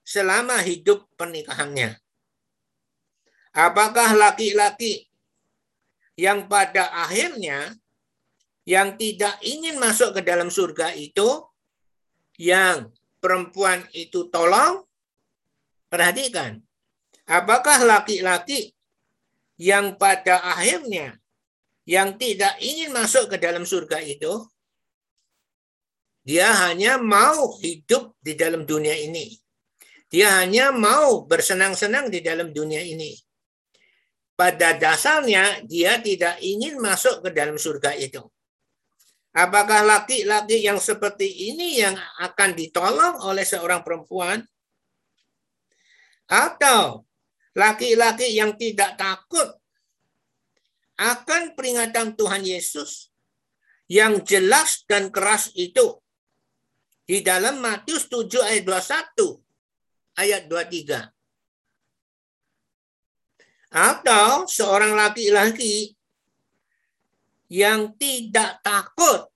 [0.07, 1.99] selama hidup pernikahannya.
[3.51, 5.11] Apakah laki-laki
[6.15, 7.75] yang pada akhirnya
[8.67, 11.47] yang tidak ingin masuk ke dalam surga itu
[12.35, 12.91] yang
[13.23, 14.83] perempuan itu tolong?
[15.87, 16.59] Perhatikan.
[17.23, 18.75] Apakah laki-laki
[19.55, 21.15] yang pada akhirnya
[21.87, 24.43] yang tidak ingin masuk ke dalam surga itu
[26.27, 29.31] dia hanya mau hidup di dalam dunia ini
[30.07, 33.11] dia hanya mau bersenang-senang di dalam dunia ini.
[34.37, 38.23] Pada dasarnya dia tidak ingin masuk ke dalam surga itu.
[39.37, 41.93] Apakah laki-laki yang seperti ini yang
[42.25, 44.41] akan ditolong oleh seorang perempuan?
[46.25, 47.05] Atau
[47.53, 49.45] laki-laki yang tidak takut
[50.97, 53.13] akan peringatan Tuhan Yesus
[53.85, 56.01] yang jelas dan keras itu
[57.05, 61.13] di dalam Matius 7 ayat 21 ayat 23.
[63.69, 65.96] Atau seorang laki-laki
[67.47, 69.27] yang tidak takut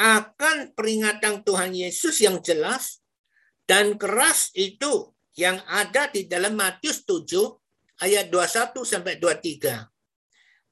[0.00, 3.04] akan peringatan Tuhan Yesus yang jelas
[3.68, 7.28] dan keras itu yang ada di dalam Matius 7
[8.04, 9.88] ayat 21 sampai 23.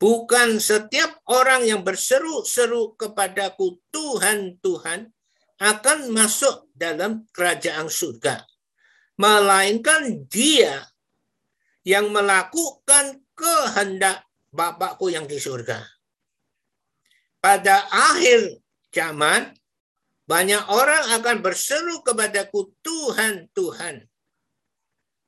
[0.00, 5.12] Bukan setiap orang yang berseru-seru kepadaku Tuhan, Tuhan
[5.60, 8.48] akan masuk dalam kerajaan surga
[9.20, 10.80] melainkan dia
[11.84, 15.78] yang melakukan kehendak Bapakku yang di surga.
[17.41, 18.61] Pada akhir
[18.93, 19.57] zaman,
[20.30, 24.07] banyak orang akan berseru kepadaku, Tuhan, Tuhan.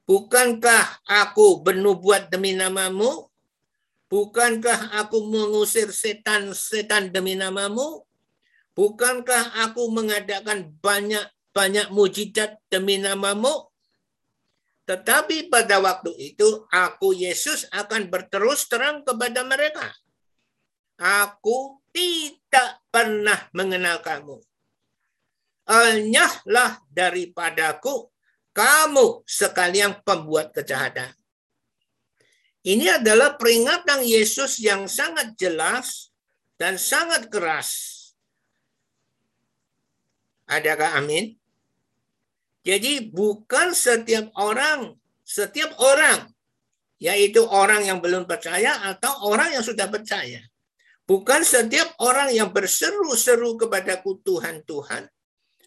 [0.06, 3.26] Bukankah aku bernubuat demi namamu?
[4.06, 8.04] Bukankah aku mengusir setan-setan demi namamu?
[8.78, 13.72] Bukankah aku mengadakan banyak-banyak mujizat demi namamu?
[14.86, 19.90] Tetapi pada waktu itu aku Yesus akan berterus terang kepada mereka.
[21.00, 24.40] Aku tidak pernah mengenal kamu.
[25.68, 28.10] Enyahlah daripadaku
[28.52, 31.12] kamu sekalian pembuat kejahatan.
[32.62, 36.14] Ini adalah peringatan Yesus yang sangat jelas
[36.60, 37.70] dan sangat keras.
[40.46, 41.34] Adakah amin?
[42.62, 44.94] Jadi bukan setiap orang,
[45.26, 46.30] setiap orang,
[47.02, 50.38] yaitu orang yang belum percaya atau orang yang sudah percaya.
[51.02, 55.10] Bukan setiap orang yang berseru-seru kepadaku Tuhan, Tuhan,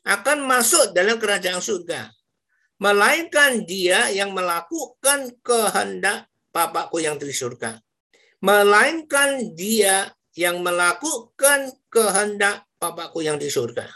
[0.06, 2.08] akan masuk dalam kerajaan surga.
[2.80, 7.76] Melainkan dia yang melakukan kehendak Bapakku yang di surga.
[8.40, 10.08] Melainkan dia
[10.40, 13.92] yang melakukan kehendak Bapakku yang di surga.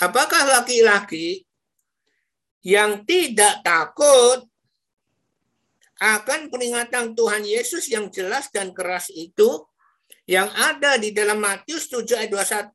[0.00, 1.44] Apakah laki-laki
[2.64, 4.48] yang tidak takut
[6.02, 9.62] akan peringatan Tuhan Yesus yang jelas dan keras itu
[10.26, 12.30] yang ada di dalam Matius 7 ayat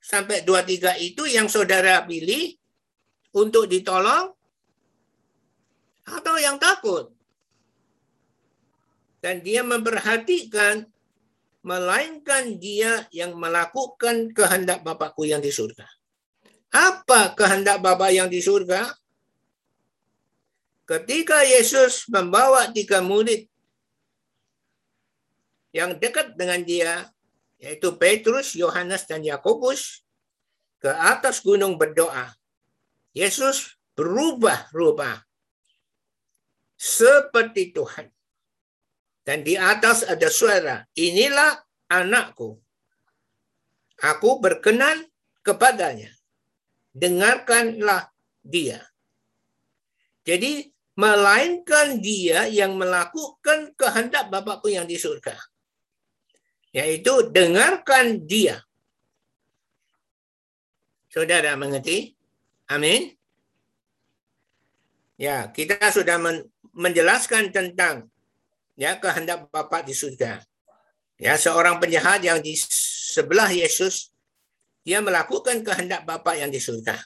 [0.00, 2.56] sampai 23 itu yang saudara pilih
[3.36, 4.32] untuk ditolong
[6.08, 7.12] atau yang takut.
[9.20, 10.88] Dan dia memperhatikan
[11.60, 15.84] melainkan dia yang melakukan kehendak Bapakku yang di surga.
[16.72, 18.88] Apa kehendak Bapa yang di surga?
[20.90, 23.46] Ketika Yesus membawa tiga murid
[25.70, 27.06] yang dekat dengan dia,
[27.62, 30.02] yaitu Petrus, Yohanes, dan Yakobus,
[30.82, 32.34] ke atas gunung berdoa.
[33.14, 35.22] Yesus berubah rupa
[36.74, 38.10] seperti Tuhan.
[39.22, 41.54] Dan di atas ada suara, inilah
[41.86, 42.58] anakku.
[44.02, 45.06] Aku berkenan
[45.46, 46.10] kepadanya
[46.90, 48.10] dengarkanlah
[48.42, 48.82] dia.
[50.24, 55.36] Jadi melainkan dia yang melakukan kehendak Bapakku yang di surga.
[56.70, 58.62] Yaitu dengarkan dia.
[61.10, 62.14] Saudara mengerti?
[62.70, 63.10] Amin.
[65.18, 68.06] Ya, kita sudah men menjelaskan tentang
[68.78, 70.38] ya kehendak Bapak di surga.
[71.20, 72.56] Ya, seorang penjahat yang di
[73.10, 74.14] sebelah Yesus
[74.80, 76.96] dia melakukan kehendak Bapa yang di surga.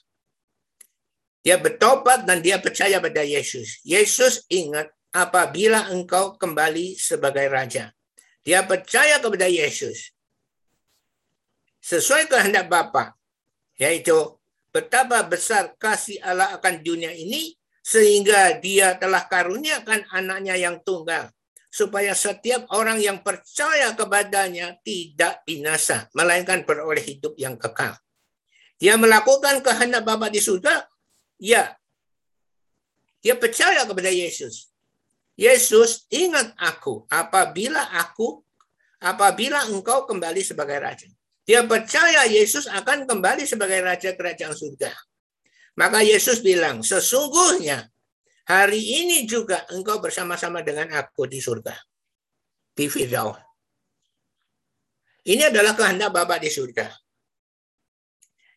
[1.45, 3.85] Dia bertobat dan dia percaya pada Yesus.
[3.85, 7.93] Yesus ingat apabila engkau kembali sebagai raja.
[8.41, 10.17] Dia percaya kepada Yesus.
[11.85, 13.13] Sesuai kehendak Bapa,
[13.77, 14.17] yaitu
[14.73, 17.53] betapa besar kasih Allah akan dunia ini
[17.85, 21.29] sehingga dia telah karuniakan anaknya yang tunggal
[21.69, 27.93] supaya setiap orang yang percaya kepadanya tidak binasa, melainkan beroleh hidup yang kekal.
[28.79, 30.87] Dia melakukan kehendak Bapa di surga,
[31.45, 31.77] ya.
[33.21, 34.73] Dia percaya kepada Yesus.
[35.37, 38.41] Yesus, ingat aku apabila aku
[39.05, 41.09] apabila engkau kembali sebagai raja.
[41.45, 44.89] Dia percaya Yesus akan kembali sebagai raja kerajaan surga.
[45.77, 47.93] Maka Yesus bilang, sesungguhnya
[48.45, 51.73] Hari ini juga engkau bersama-sama dengan aku di surga.
[52.77, 53.41] Di Firdaus.
[55.25, 56.85] Ini adalah kehendak Bapak di surga.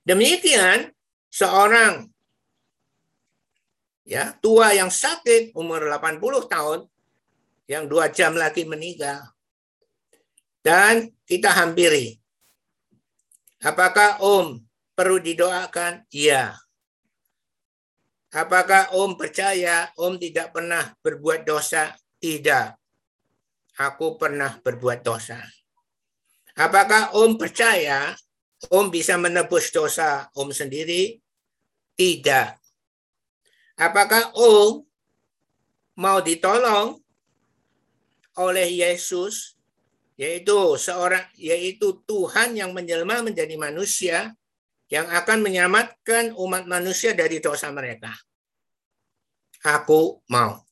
[0.04, 0.92] Demikian
[1.32, 2.04] seorang
[4.08, 6.80] ya tua yang sakit umur 80 tahun
[7.68, 9.20] yang dua jam lagi meninggal
[10.64, 12.16] dan kita hampiri.
[13.64, 14.64] Apakah Om
[14.96, 16.08] perlu didoakan?
[16.12, 16.56] Iya.
[18.32, 21.96] Apakah Om percaya Om tidak pernah berbuat dosa?
[22.20, 22.68] Tidak.
[23.80, 25.40] Aku pernah berbuat dosa.
[26.60, 28.12] Apakah Om percaya
[28.68, 31.16] Om bisa menebus dosa Om sendiri?
[31.96, 32.67] Tidak.
[33.78, 34.82] Apakah Om
[36.02, 36.98] mau ditolong
[38.38, 39.58] oleh Yesus
[40.18, 44.34] yaitu seorang yaitu Tuhan yang menjelma menjadi manusia
[44.90, 48.10] yang akan menyelamatkan umat manusia dari dosa mereka.
[49.62, 50.64] Aku mau.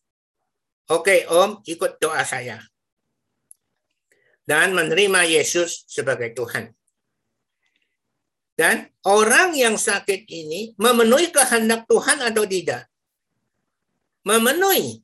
[0.90, 2.62] Oke, Om, ikut doa saya.
[4.46, 6.70] Dan menerima Yesus sebagai Tuhan.
[8.56, 12.88] Dan orang yang sakit ini memenuhi kehendak Tuhan atau tidak?
[14.26, 15.00] Memenuhi.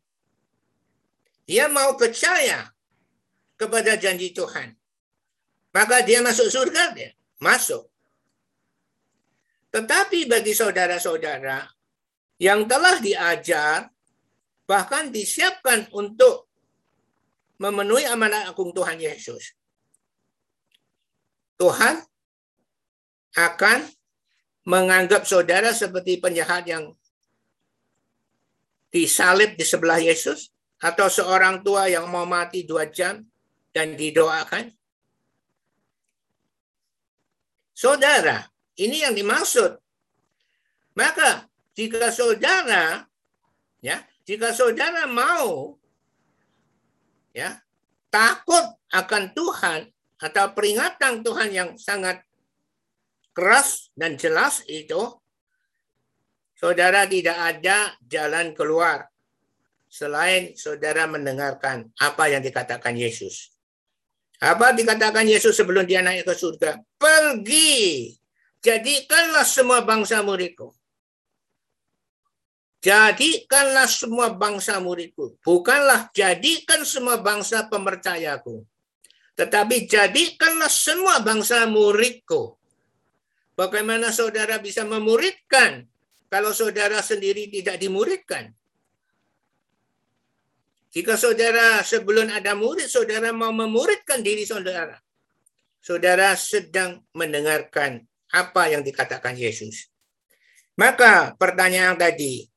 [1.45, 2.73] Dia mau percaya
[3.55, 4.73] kepada janji Tuhan.
[5.71, 7.87] Maka dia masuk surga, dia masuk.
[9.71, 11.63] Tetapi bagi saudara-saudara
[12.41, 13.87] yang telah diajar,
[14.67, 16.51] bahkan disiapkan untuk
[17.61, 19.55] memenuhi amanat agung Tuhan Yesus.
[21.55, 22.01] Tuhan
[23.37, 23.79] akan
[24.65, 26.91] menganggap saudara seperti penjahat yang
[28.91, 30.51] disalib di sebelah Yesus
[30.83, 33.23] atau seorang tua yang mau mati dua jam
[33.71, 34.69] dan didoakan.
[37.71, 38.45] Saudara,
[38.77, 39.79] ini yang dimaksud.
[40.93, 43.07] Maka jika saudara
[43.79, 45.79] ya, jika saudara mau
[47.31, 47.63] ya,
[48.11, 49.87] takut akan Tuhan
[50.19, 52.21] atau peringatan Tuhan yang sangat
[53.31, 55.20] keras dan jelas itu
[56.61, 59.09] saudara tidak ada jalan keluar
[59.89, 63.49] selain saudara mendengarkan apa yang dikatakan Yesus.
[64.41, 66.77] Apa dikatakan Yesus sebelum dia naik ke surga?
[66.97, 68.13] Pergi,
[68.61, 70.73] jadikanlah semua bangsa muridku.
[72.81, 75.37] Jadikanlah semua bangsa muridku.
[75.45, 78.65] Bukanlah jadikan semua bangsa pemercayaku.
[79.37, 82.57] Tetapi jadikanlah semua bangsa muridku.
[83.53, 85.90] Bagaimana saudara bisa memuridkan
[86.31, 88.55] kalau saudara sendiri tidak dimuridkan?
[90.95, 94.95] Jika saudara sebelum ada murid, saudara mau memuridkan diri saudara.
[95.83, 99.91] Saudara sedang mendengarkan apa yang dikatakan Yesus.
[100.79, 102.47] Maka pertanyaan tadi,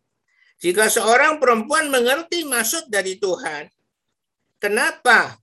[0.63, 3.67] jika seorang perempuan mengerti maksud dari Tuhan,
[4.63, 5.35] kenapa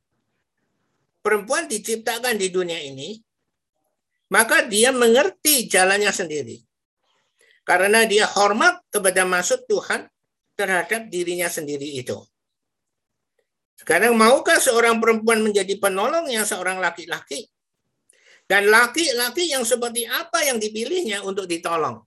[1.19, 3.19] perempuan diciptakan di dunia ini?
[4.31, 6.70] Maka dia mengerti jalannya sendiri.
[7.71, 10.03] Karena dia hormat kepada maksud Tuhan
[10.59, 12.19] terhadap dirinya sendiri itu.
[13.79, 17.47] Sekarang maukah seorang perempuan menjadi penolong yang seorang laki-laki?
[18.43, 22.03] Dan laki-laki yang seperti apa yang dipilihnya untuk ditolong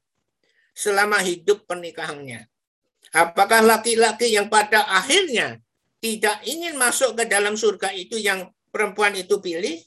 [0.76, 2.44] selama hidup pernikahannya?
[3.16, 5.64] Apakah laki-laki yang pada akhirnya
[6.04, 9.80] tidak ingin masuk ke dalam surga itu yang perempuan itu pilih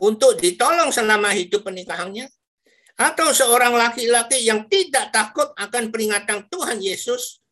[0.00, 2.32] untuk ditolong selama hidup pernikahannya?
[2.94, 7.42] Atau seorang laki-laki yang tidak takut akan peringatan Tuhan Yesus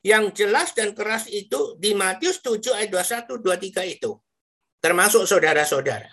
[0.00, 2.88] yang jelas dan keras itu di Matius 7 ayat
[3.28, 3.36] 21
[3.84, 4.16] 23 itu.
[4.80, 6.08] Termasuk saudara-saudara.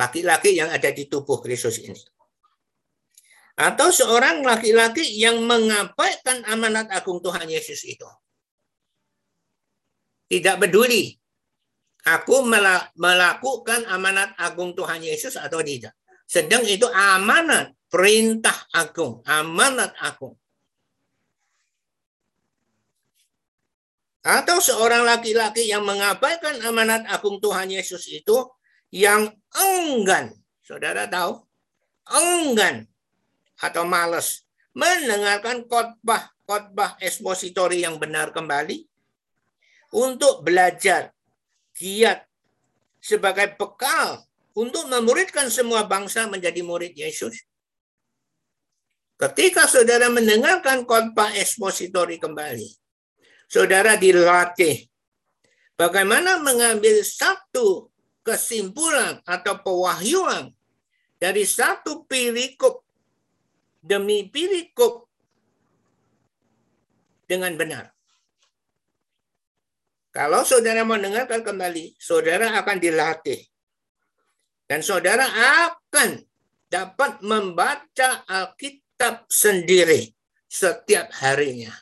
[0.00, 2.00] Laki-laki yang ada di tubuh Kristus ini.
[3.60, 8.08] Atau seorang laki-laki yang mengabaikan amanat agung Tuhan Yesus itu.
[10.30, 11.20] Tidak peduli
[12.06, 12.48] aku
[12.96, 15.92] melakukan amanat agung Tuhan Yesus atau tidak.
[16.30, 20.38] Sedang itu amanat, perintah agung, amanat agung.
[24.20, 28.36] atau seorang laki-laki yang mengabaikan amanat agung Tuhan Yesus itu
[28.92, 31.40] yang enggan, saudara tahu,
[32.04, 32.84] enggan
[33.56, 34.44] atau males
[34.76, 38.84] mendengarkan khotbah-khotbah ekspositori yang benar kembali
[39.96, 41.16] untuk belajar
[41.74, 42.28] giat
[43.00, 44.20] sebagai bekal
[44.60, 47.48] untuk memuridkan semua bangsa menjadi murid Yesus.
[49.16, 52.68] Ketika saudara mendengarkan khotbah ekspositori kembali,
[53.48, 54.84] saudara dilatih
[55.80, 57.88] bagaimana mengambil satu
[58.20, 60.52] kesimpulan atau pewahyuan
[61.16, 62.84] dari satu perikop
[63.80, 65.08] demi perikop
[67.24, 67.92] dengan benar.
[70.10, 73.49] Kalau saudara mendengarkan kembali, saudara akan dilatih.
[74.70, 75.26] Dan saudara
[75.66, 76.22] akan
[76.70, 80.14] dapat membaca Alkitab sendiri
[80.46, 81.74] setiap harinya.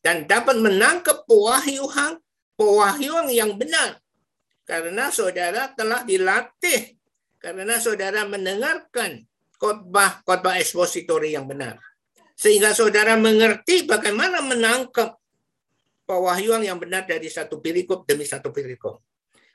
[0.00, 2.16] Dan dapat menangkap pewahyuan
[2.56, 4.00] pewahyuan yang benar.
[4.64, 6.96] Karena saudara telah dilatih
[7.36, 9.28] karena saudara mendengarkan
[9.60, 11.76] khotbah-khotbah ekspositori yang benar.
[12.40, 15.12] Sehingga saudara mengerti bagaimana menangkap
[16.08, 19.07] pewahyuan yang benar dari satu perikop demi satu perikop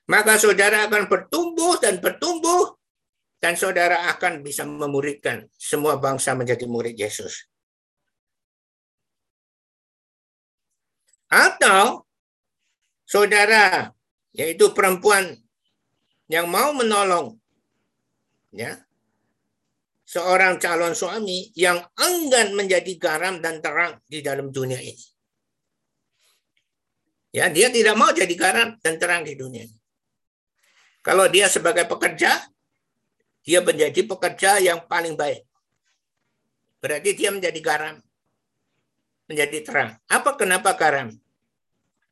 [0.10, 2.76] maka saudara akan bertumbuh dan bertumbuh
[3.44, 7.48] dan saudara akan bisa memuridkan semua bangsa menjadi murid Yesus.
[11.28, 12.08] Atau
[13.04, 13.92] saudara,
[14.32, 15.36] yaitu perempuan
[16.32, 17.36] yang mau menolong
[18.54, 18.80] ya
[20.08, 25.06] seorang calon suami yang enggan menjadi garam dan terang di dalam dunia ini.
[27.34, 29.83] Ya, dia tidak mau jadi garam dan terang di dunia ini.
[31.04, 32.32] Kalau dia sebagai pekerja,
[33.44, 35.44] dia menjadi pekerja yang paling baik.
[36.80, 38.00] Berarti dia menjadi garam
[39.28, 39.92] menjadi terang.
[40.12, 41.12] Apa kenapa garam?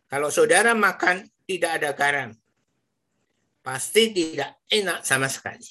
[0.10, 2.30] Kalau saudara makan tidak ada garam,
[3.64, 5.64] pasti tidak enak sama sekali.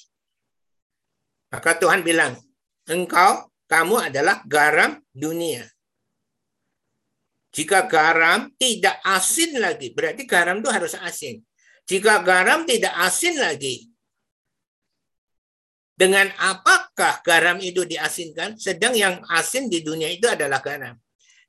[1.51, 2.33] Maka Tuhan bilang,
[2.89, 5.67] engkau, kamu adalah garam dunia.
[7.51, 11.43] Jika garam tidak asin lagi, berarti garam itu harus asin.
[11.89, 13.91] Jika garam tidak asin lagi,
[16.01, 18.57] dengan apakah garam itu diasinkan?
[18.57, 20.97] Sedang yang asin di dunia itu adalah garam.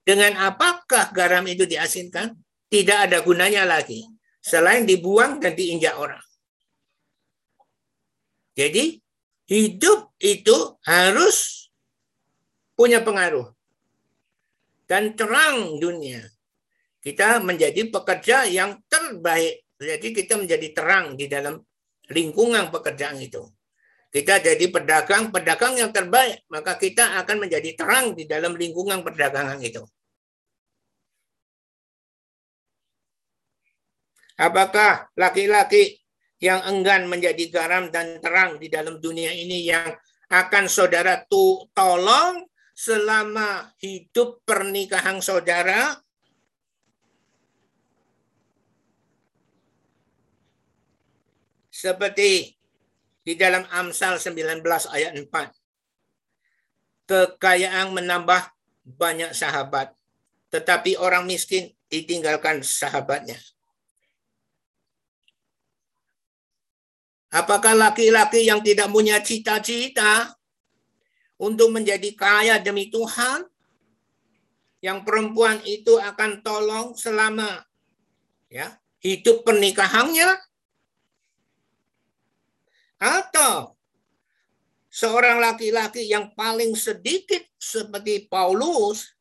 [0.05, 2.37] Dengan apakah garam itu diasinkan?
[2.69, 4.05] Tidak ada gunanya lagi.
[4.43, 6.21] Selain dibuang dan diinjak orang.
[8.53, 9.01] Jadi
[9.49, 11.71] hidup itu harus
[12.77, 13.49] punya pengaruh
[14.85, 16.29] dan terang dunia.
[17.01, 19.62] Kita menjadi pekerja yang terbaik.
[19.83, 21.59] Jadi kita menjadi terang di dalam
[22.11, 23.43] lingkungan pekerjaan itu.
[24.13, 29.57] Kita jadi pedagang, pedagang yang terbaik, maka kita akan menjadi terang di dalam lingkungan perdagangan
[29.65, 29.81] itu.
[34.37, 35.97] Apakah laki-laki
[36.43, 39.95] yang enggan menjadi garam dan terang di dalam dunia ini yang
[40.29, 41.23] akan saudara
[41.73, 42.43] tolong
[42.75, 46.02] selama hidup pernikahan saudara
[51.83, 52.55] seperti
[53.27, 54.63] di dalam Amsal 19
[54.95, 55.27] ayat 4.
[57.11, 58.55] Kekayaan menambah
[58.87, 59.91] banyak sahabat,
[60.55, 63.35] tetapi orang miskin ditinggalkan sahabatnya.
[67.35, 70.39] Apakah laki-laki yang tidak punya cita-cita
[71.41, 73.43] untuk menjadi kaya demi Tuhan,
[74.79, 77.67] yang perempuan itu akan tolong selama
[78.47, 80.52] ya hidup pernikahannya,
[83.03, 83.75] atau
[84.87, 89.19] seorang laki-laki yang paling sedikit seperti Paulus,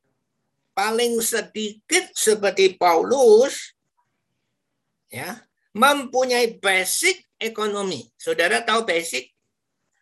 [0.77, 3.73] paling sedikit seperti Paulus,
[5.09, 5.41] ya
[5.73, 8.05] mempunyai basic ekonomi.
[8.19, 9.33] Saudara tahu basic?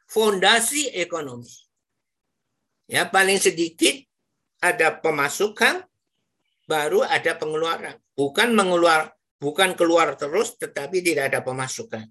[0.10, 1.54] Fondasi ekonomi.
[2.90, 3.94] Ya, paling sedikit
[4.58, 5.86] ada pemasukan,
[6.66, 8.02] baru ada pengeluaran.
[8.18, 12.10] Bukan mengeluar, bukan keluar terus, tetapi tidak ada pemasukan.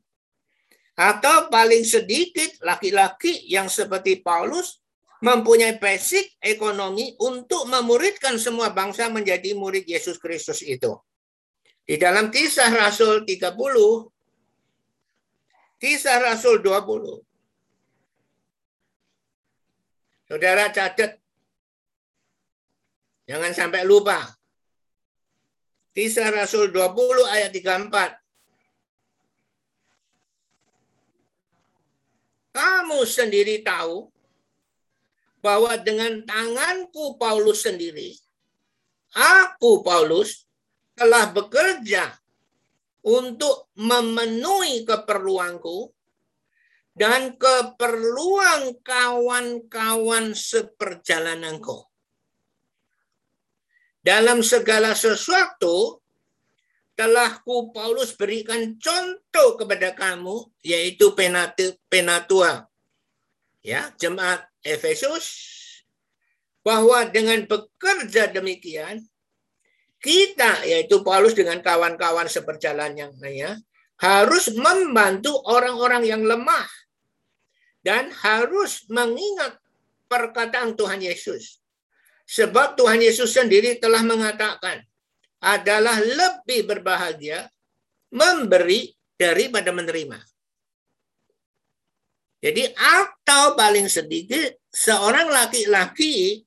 [0.98, 4.82] Atau paling sedikit laki-laki yang seperti Paulus
[5.22, 10.98] mempunyai basic ekonomi untuk memuridkan semua bangsa menjadi murid Yesus Kristus itu.
[11.86, 13.54] Di dalam kisah Rasul 30,
[15.78, 17.28] kisah Rasul 20,
[20.28, 21.16] Saudara catat.
[23.24, 24.36] Jangan sampai lupa.
[25.96, 28.27] Kisah Rasul 20 ayat 34.
[32.58, 34.10] Kamu sendiri tahu
[35.38, 38.18] bahwa dengan tanganku Paulus sendiri,
[39.14, 40.42] aku Paulus
[40.98, 42.18] telah bekerja
[43.06, 45.94] untuk memenuhi keperluanku
[46.98, 51.86] dan keperluan kawan-kawan seperjalananku.
[54.02, 56.02] Dalam segala sesuatu,
[56.98, 61.14] telah ku Paulus berikan contoh kepada kamu, yaitu
[61.86, 62.66] penatua.
[63.62, 65.46] Ya, jemaat Efesus,
[66.66, 69.06] bahwa dengan bekerja demikian,
[70.02, 73.62] kita, yaitu Paulus dengan kawan-kawan seperjalanannya,
[74.02, 76.66] harus membantu orang-orang yang lemah
[77.86, 79.54] dan harus mengingat
[80.10, 81.62] perkataan Tuhan Yesus.
[82.26, 84.82] Sebab Tuhan Yesus sendiri telah mengatakan
[85.38, 87.46] adalah lebih berbahagia
[88.10, 90.18] memberi daripada menerima.
[92.38, 96.46] Jadi atau paling sedikit seorang laki-laki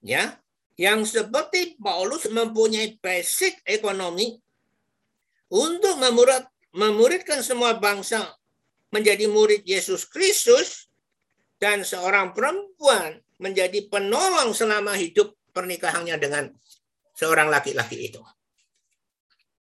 [0.00, 0.32] ya
[0.80, 4.40] yang seperti Paulus mempunyai basic ekonomi
[5.52, 8.32] untuk memurid, memuridkan semua bangsa
[8.88, 10.88] menjadi murid Yesus Kristus
[11.60, 16.44] dan seorang perempuan menjadi penolong selama hidup pernikahannya dengan
[17.18, 18.22] seorang laki-laki itu.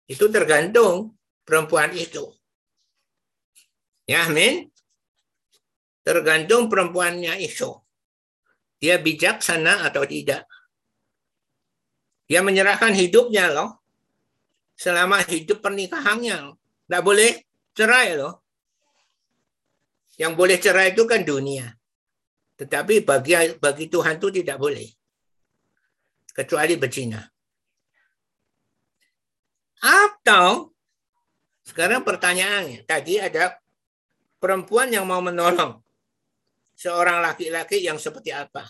[0.03, 1.15] Itu tergantung
[1.47, 2.27] perempuan itu.
[4.03, 4.67] Ya, amin.
[6.03, 7.71] Tergantung perempuannya itu.
[8.79, 10.43] Dia bijaksana atau tidak.
[12.27, 13.79] Dia menyerahkan hidupnya loh.
[14.75, 16.55] Selama hidup pernikahannya.
[16.55, 17.31] Tidak boleh
[17.75, 18.43] cerai loh.
[20.15, 21.67] Yang boleh cerai itu kan dunia.
[22.55, 24.87] Tetapi bagi bagi Tuhan itu tidak boleh.
[26.31, 27.21] Kecuali berzina.
[29.81, 30.73] Atau
[31.67, 33.59] sekarang pertanyaannya, tadi ada
[34.41, 35.77] perempuan yang mau menolong
[36.77, 38.65] seorang laki-laki yang seperti apa?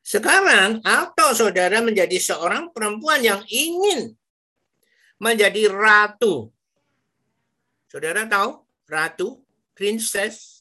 [0.00, 4.12] Sekarang atau saudara menjadi seorang perempuan yang ingin
[5.20, 6.50] menjadi ratu.
[7.86, 9.42] Saudara tahu ratu,
[9.76, 10.60] princess,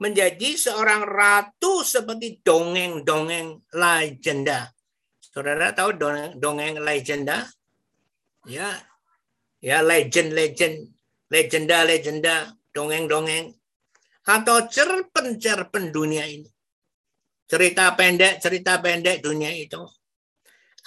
[0.00, 4.72] menjadi seorang ratu seperti dongeng-dongeng legenda.
[5.20, 7.44] Saudara tahu dongeng, dongeng legenda?
[8.48, 8.72] Ya,
[9.60, 10.88] ya legend-legend,
[11.28, 13.52] legenda-legenda, dongeng-dongeng,
[14.24, 16.48] atau cerpen-cerpen dunia ini.
[17.50, 19.82] Cerita pendek, cerita pendek dunia itu.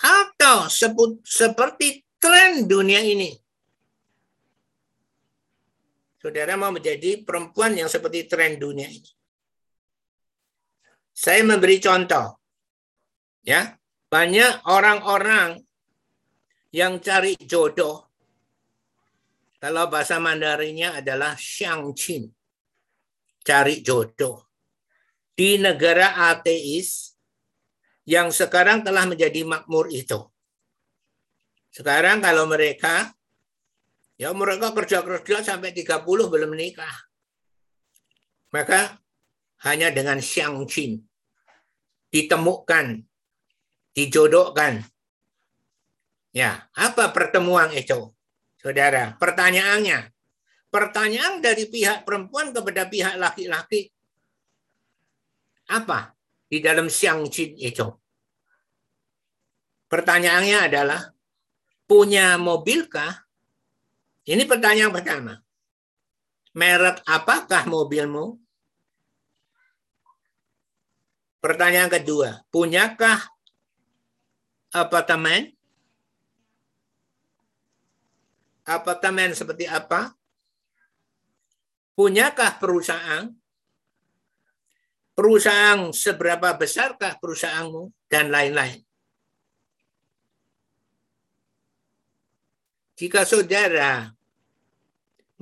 [0.01, 3.36] Atau sebut, seperti tren dunia ini.
[6.24, 9.12] Saudara mau menjadi perempuan yang seperti tren dunia ini.
[11.12, 12.39] Saya memberi contoh.
[13.43, 13.76] Ya,
[14.08, 15.60] banyak orang-orang
[16.74, 18.09] yang cari jodoh.
[19.61, 22.28] Kalau bahasa Mandarinnya adalah Xiangqin.
[23.45, 24.51] Cari jodoh.
[25.32, 27.15] Di negara ateis
[28.03, 30.19] yang sekarang telah menjadi makmur itu.
[31.71, 33.15] Sekarang kalau mereka
[34.13, 36.93] Ya mereka kerja-kerja sampai 30 belum menikah.
[38.53, 39.01] Maka
[39.65, 41.01] hanya dengan Xiang Qin
[42.13, 43.01] ditemukan,
[43.97, 44.86] dijodohkan.
[46.34, 48.10] Ya, apa pertemuan itu?
[48.58, 50.10] Saudara, pertanyaannya.
[50.74, 53.94] Pertanyaan dari pihak perempuan kepada pihak laki-laki.
[55.70, 56.18] Apa
[56.50, 57.86] di dalam Xiang Qin itu?
[59.86, 61.02] Pertanyaannya adalah,
[61.86, 63.24] punya mobilkah
[64.24, 65.34] ini pertanyaan pertama.
[66.56, 68.40] Merek apakah mobilmu?
[71.44, 73.20] Pertanyaan kedua, punyakah
[74.72, 75.52] apartemen?
[78.64, 80.16] Apartemen seperti apa?
[81.93, 83.28] Punyakah perusahaan?
[85.14, 87.91] Perusahaan seberapa besarkah perusahaanmu?
[88.07, 88.82] Dan lain-lain.
[92.93, 94.16] Jika saudara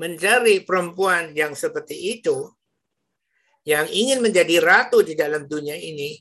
[0.02, 2.50] mencari perempuan yang seperti itu,
[3.70, 6.18] yang ingin menjadi ratu di dalam dunia ini,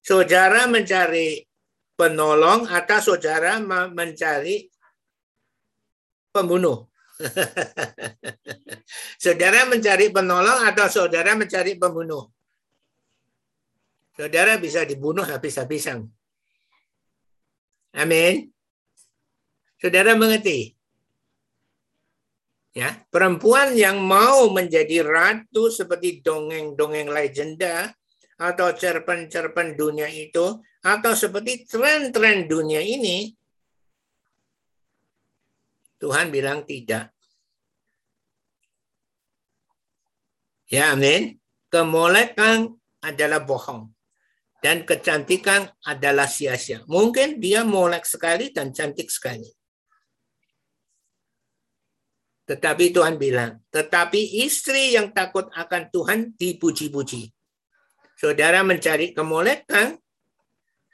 [0.00, 1.44] saudara mencari
[1.92, 3.60] penolong atau saudara
[3.92, 4.71] mencari
[6.32, 6.88] pembunuh.
[9.22, 12.32] saudara mencari penolong atau saudara mencari pembunuh.
[14.16, 16.08] Saudara bisa dibunuh habis-habisan.
[17.92, 18.52] Amin.
[19.80, 20.76] Saudara mengerti?
[22.72, 27.92] Ya, perempuan yang mau menjadi ratu seperti dongeng-dongeng legenda
[28.40, 33.28] atau cerpen-cerpen dunia itu atau seperti tren-tren dunia ini
[36.02, 37.14] Tuhan bilang tidak.
[40.66, 41.38] Ya, amin.
[41.70, 43.86] Kemolekan adalah bohong.
[44.58, 46.82] Dan kecantikan adalah sia-sia.
[46.90, 49.46] Mungkin dia molek sekali dan cantik sekali.
[52.46, 57.30] Tetapi Tuhan bilang, tetapi istri yang takut akan Tuhan dipuji-puji.
[58.18, 59.98] Saudara mencari kemolekan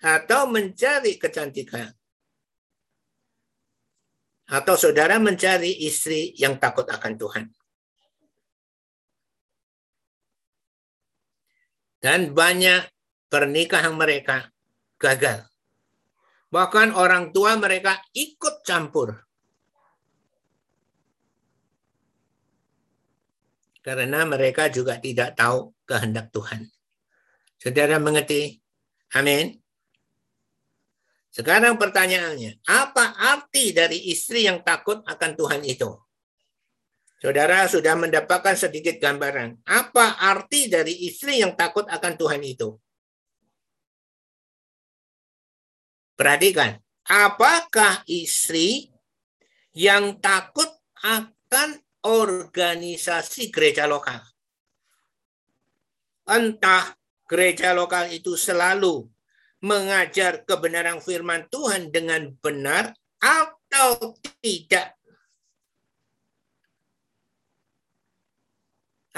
[0.00, 1.97] atau mencari kecantikan.
[4.49, 7.46] Atau saudara mencari istri yang takut akan Tuhan.
[12.01, 12.88] Dan banyak
[13.28, 14.49] pernikahan mereka
[14.96, 15.44] gagal.
[16.49, 19.28] Bahkan orang tua mereka ikut campur
[23.88, 26.68] karena mereka juga tidak tahu kehendak Tuhan.
[27.59, 28.61] Saudara mengerti?
[29.16, 29.57] Amin.
[31.29, 35.91] Sekarang pertanyaannya, apa arti dari istri yang takut akan Tuhan itu?
[37.18, 39.66] Saudara sudah mendapatkan sedikit gambaran.
[39.66, 42.79] Apa arti dari istri yang takut akan Tuhan itu?
[46.14, 48.91] Perhatikan, apakah istri
[49.79, 50.66] yang takut
[50.99, 54.18] akan organisasi gereja lokal.
[56.29, 56.99] Entah
[57.31, 59.09] gereja lokal itu selalu
[59.59, 64.94] mengajar kebenaran firman Tuhan dengan benar atau tidak.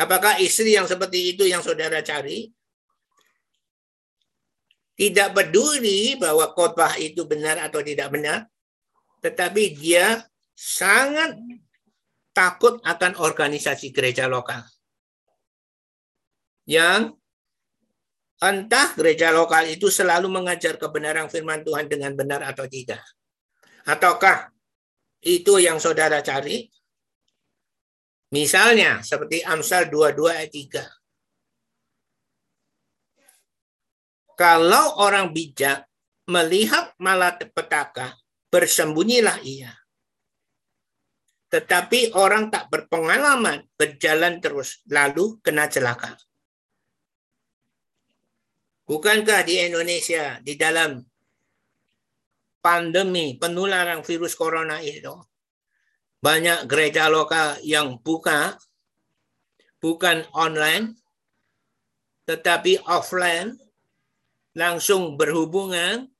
[0.00, 2.48] Apakah istri yang seperti itu yang saudara cari?
[4.96, 8.48] Tidak peduli bahwa khotbah itu benar atau tidak benar,
[9.24, 10.24] tetapi dia
[10.56, 11.36] sangat
[12.32, 14.60] takut akan organisasi gereja lokal.
[16.68, 17.19] Yang
[18.40, 23.04] entah gereja lokal itu selalu mengajar kebenaran firman Tuhan dengan benar atau tidak.
[23.84, 24.48] Ataukah
[25.20, 26.64] itu yang saudara cari?
[28.32, 30.88] Misalnya seperti Amsal 22 ayat 3.
[34.40, 35.84] Kalau orang bijak
[36.30, 38.16] melihat malapetaka,
[38.48, 39.74] bersembunyilah ia.
[41.50, 46.14] Tetapi orang tak berpengalaman berjalan terus, lalu kena celaka.
[48.90, 50.98] Bukankah di Indonesia, di dalam
[52.58, 55.14] pandemi penularan virus corona itu,
[56.18, 58.58] banyak gereja lokal yang buka,
[59.78, 60.98] bukan online,
[62.26, 63.54] tetapi offline,
[64.58, 66.10] langsung berhubungan,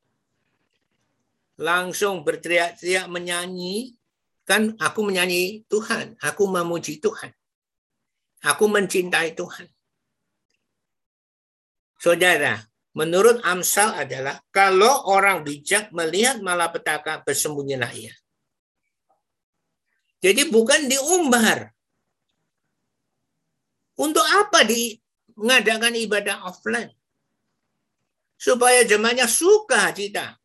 [1.58, 3.98] langsung berteriak-teriak menyanyi,
[4.50, 7.30] Kan aku menyanyi Tuhan, aku memuji Tuhan.
[8.42, 9.70] Aku mencintai Tuhan.
[12.00, 12.56] Saudara,
[12.96, 18.14] menurut Amsal adalah kalau orang bijak melihat malapetaka bersembunyilah ia.
[20.24, 21.76] Jadi bukan diumbar.
[24.00, 24.96] Untuk apa di
[25.36, 26.88] mengadakan ibadah offline?
[28.40, 30.40] Supaya jemaahnya suka cita.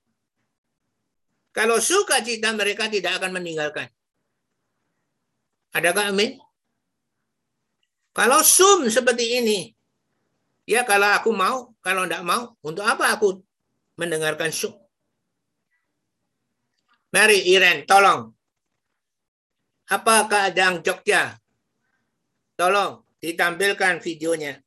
[1.56, 3.88] Kalau suka cita mereka tidak akan meninggalkan.
[5.72, 6.36] Adakah amin?
[8.12, 9.75] Kalau sum seperti ini,
[10.66, 13.42] ya kalau aku mau, kalau tidak mau, untuk apa aku
[13.96, 14.74] mendengarkan sum?
[17.14, 18.34] Mari Iren, tolong.
[19.88, 21.38] Apa keadaan Jogja?
[22.58, 24.60] Tolong ditampilkan videonya.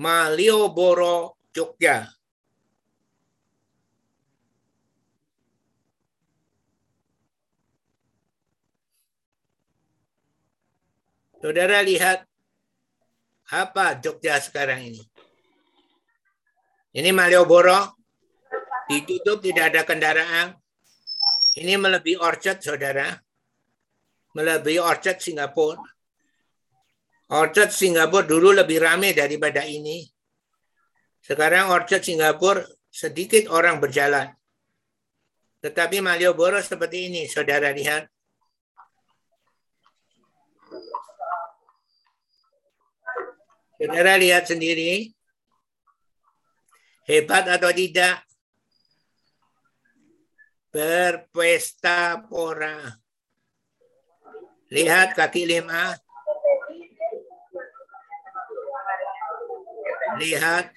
[0.00, 2.08] Malioboro, Jogja.
[11.44, 12.24] Saudara lihat
[13.54, 15.02] apa Jogja sekarang ini.
[16.94, 17.94] Ini Malioboro,
[18.90, 20.54] ditutup tidak ada kendaraan.
[21.54, 23.14] Ini melebihi Orchard, saudara.
[24.34, 25.82] Melebihi Orchard Singapura.
[27.34, 30.06] Orchard Singapura dulu lebih ramai daripada ini.
[31.22, 34.30] Sekarang Orchard Singapura sedikit orang berjalan.
[35.58, 38.13] Tetapi Malioboro seperti ini, saudara lihat.
[43.84, 45.12] Saudara lihat sendiri.
[47.04, 48.24] Hebat atau tidak?
[50.72, 52.80] Berpesta pora.
[54.72, 55.92] Lihat kaki lima.
[60.16, 60.72] Lihat.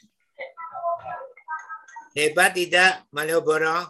[2.12, 3.88] Hebat tidak Malioboro?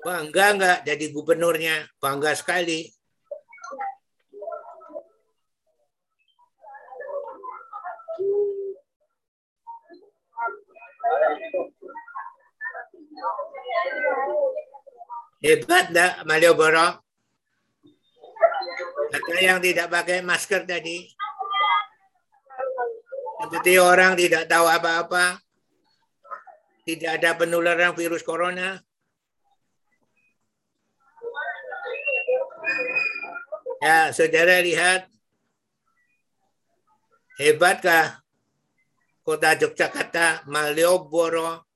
[0.00, 1.84] Bangga enggak jadi gubernurnya?
[2.00, 2.95] Bangga sekali.
[15.46, 16.88] Hebat enggak Malioboro?
[19.06, 21.06] Ada yang tidak pakai masker tadi.
[23.36, 25.38] Seperti orang tidak tahu apa-apa.
[26.82, 28.82] Tidak ada penularan virus corona.
[33.80, 35.06] Ya, saudara lihat.
[37.36, 38.25] Hebatkah
[39.26, 41.66] kota Yogyakarta, Malioboro,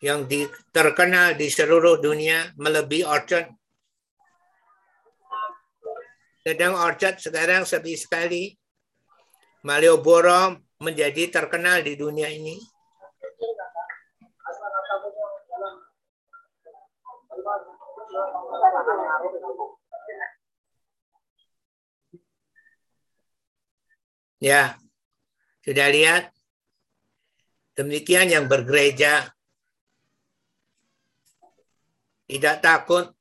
[0.00, 3.52] yang di, terkenal di seluruh dunia melebihi Orchard.
[6.40, 8.56] Sedang Orchard sekarang sepi sekali.
[9.60, 12.56] Malioboro menjadi terkenal di dunia ini.
[24.40, 24.76] Ya,
[25.64, 26.35] sudah lihat?
[27.76, 29.36] Demikian yang bergereja
[32.26, 33.12] tidak takut.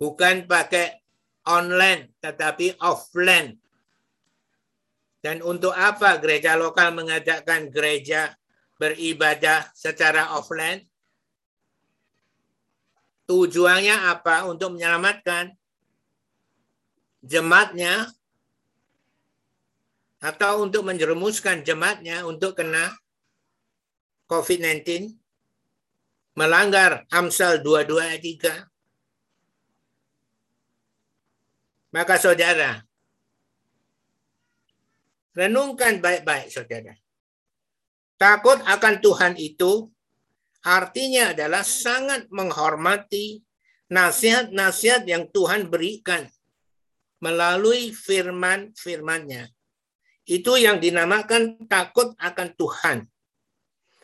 [0.00, 0.98] Bukan pakai
[1.46, 3.54] online, tetapi offline.
[5.22, 8.34] Dan untuk apa gereja lokal mengajakkan gereja
[8.82, 10.82] beribadah secara offline?
[13.30, 14.50] Tujuannya apa?
[14.50, 15.54] Untuk menyelamatkan
[17.22, 18.10] jemaatnya
[20.18, 22.90] atau untuk menjerumuskan jemaatnya untuk kena
[24.32, 25.20] COVID-19?
[26.32, 28.64] melanggar Amsal 22 ayat 3.
[31.92, 32.80] Maka saudara,
[35.36, 36.96] renungkan baik-baik saudara.
[38.16, 39.92] Takut akan Tuhan itu
[40.64, 43.44] artinya adalah sangat menghormati
[43.92, 46.24] nasihat-nasihat yang Tuhan berikan
[47.20, 49.52] melalui firman-firmannya.
[50.24, 53.11] Itu yang dinamakan takut akan Tuhan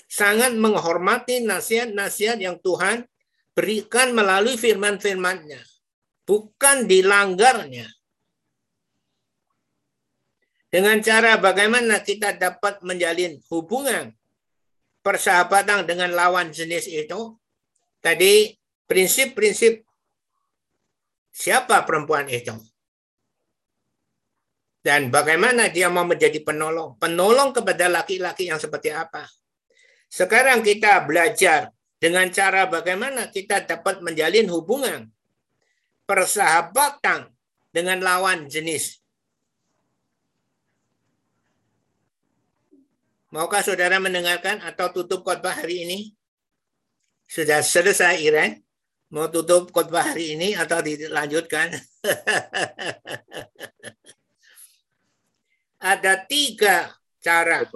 [0.09, 3.05] sangat menghormati nasihat-nasihat yang Tuhan
[3.53, 5.61] berikan melalui firman-firmannya.
[6.25, 7.87] Bukan dilanggarnya.
[10.69, 14.13] Dengan cara bagaimana kita dapat menjalin hubungan
[15.01, 17.41] persahabatan dengan lawan jenis itu,
[18.05, 18.53] tadi
[18.85, 19.81] prinsip-prinsip
[21.33, 22.53] siapa perempuan itu.
[24.85, 27.01] Dan bagaimana dia mau menjadi penolong.
[27.01, 29.25] Penolong kepada laki-laki yang seperti apa.
[30.09, 35.13] Sekarang kita belajar dengan cara bagaimana kita dapat menjalin hubungan
[36.09, 37.29] persahabatan
[37.69, 39.05] dengan lawan jenis.
[43.29, 46.17] Maukah saudara mendengarkan atau tutup khotbah hari ini?
[47.29, 48.65] Sudah selesai, Iren?
[49.13, 51.77] Mau tutup khotbah hari ini atau dilanjutkan?
[55.93, 57.69] Ada tiga cara.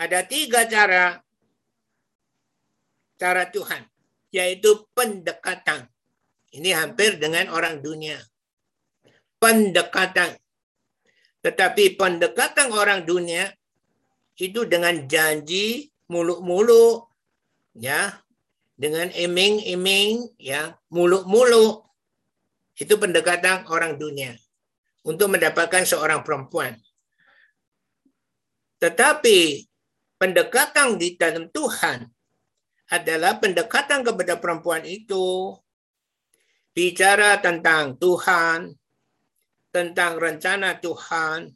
[0.00, 1.20] Ada tiga cara
[3.20, 3.84] cara Tuhan,
[4.32, 5.84] yaitu pendekatan.
[6.56, 8.16] Ini hampir dengan orang dunia.
[9.36, 10.40] Pendekatan.
[11.44, 13.52] Tetapi pendekatan orang dunia
[14.40, 17.12] itu dengan janji muluk-muluk
[17.76, 18.24] ya,
[18.72, 21.84] dengan iming-iming ya, muluk-muluk.
[22.80, 24.32] Itu pendekatan orang dunia
[25.04, 26.72] untuk mendapatkan seorang perempuan.
[28.80, 29.69] Tetapi
[30.20, 32.04] pendekatan di dalam Tuhan
[32.92, 35.56] adalah pendekatan kepada perempuan itu.
[36.76, 38.76] Bicara tentang Tuhan,
[39.72, 41.50] tentang rencana Tuhan,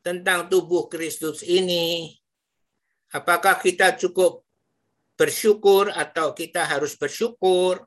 [0.00, 2.16] tentang tubuh Kristus ini,
[3.12, 4.46] apakah kita cukup
[5.18, 7.84] bersyukur atau kita harus bersyukur?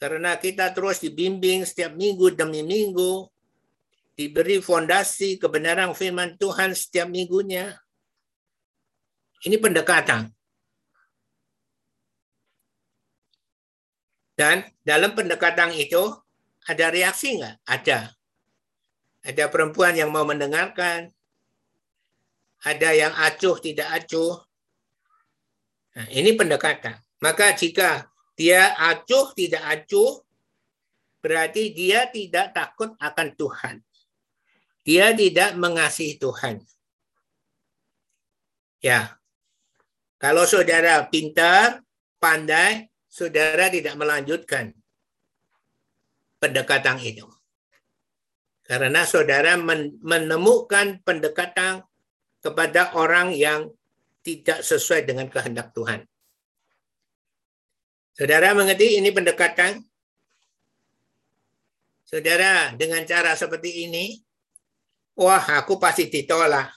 [0.00, 3.28] Karena kita terus dibimbing setiap minggu demi minggu,
[4.16, 7.76] diberi fondasi kebenaran firman Tuhan setiap minggunya.
[9.40, 10.28] Ini pendekatan.
[14.36, 16.00] Dan dalam pendekatan itu
[16.64, 17.56] ada reaksi nggak?
[17.64, 18.12] Ada.
[19.20, 21.12] Ada perempuan yang mau mendengarkan.
[22.64, 24.40] Ada yang acuh, tidak acuh.
[25.96, 26.96] Nah, ini pendekatan.
[27.20, 30.24] Maka jika dia acuh, tidak acuh,
[31.20, 33.76] berarti dia tidak takut akan Tuhan.
[34.80, 36.64] Dia tidak mengasihi Tuhan.
[38.80, 39.19] Ya.
[40.20, 41.80] Kalau saudara pintar,
[42.20, 44.76] pandai, saudara tidak melanjutkan
[46.36, 47.24] pendekatan itu.
[48.68, 49.56] Karena saudara
[50.04, 51.82] menemukan pendekatan
[52.44, 53.72] kepada orang yang
[54.20, 56.04] tidak sesuai dengan kehendak Tuhan.
[58.12, 59.80] Saudara mengerti ini pendekatan?
[62.04, 64.20] Saudara dengan cara seperti ini,
[65.16, 66.68] wah aku pasti ditolak.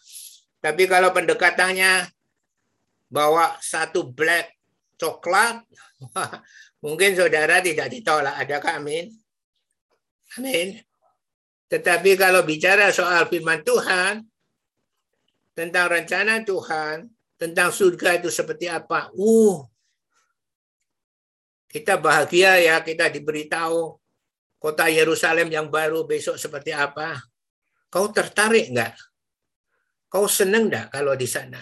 [0.64, 2.08] Tapi kalau pendekatannya
[3.14, 4.58] bawa satu black
[4.98, 5.62] coklat,
[6.84, 8.34] mungkin saudara tidak ditolak.
[8.42, 9.14] Adakah amin?
[10.42, 10.82] Amin.
[11.70, 14.26] Tetapi kalau bicara soal firman Tuhan,
[15.54, 17.06] tentang rencana Tuhan,
[17.38, 19.62] tentang surga itu seperti apa, uh,
[21.70, 23.98] kita bahagia ya kita diberitahu
[24.62, 27.22] kota Yerusalem yang baru besok seperti apa.
[27.94, 28.98] Kau tertarik enggak?
[30.10, 31.62] Kau senang enggak kalau di sana?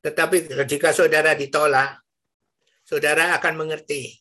[0.00, 2.00] Tetapi jika saudara ditolak,
[2.84, 4.16] saudara akan mengerti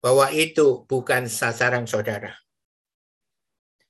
[0.00, 2.32] bahwa itu bukan sasaran saudara.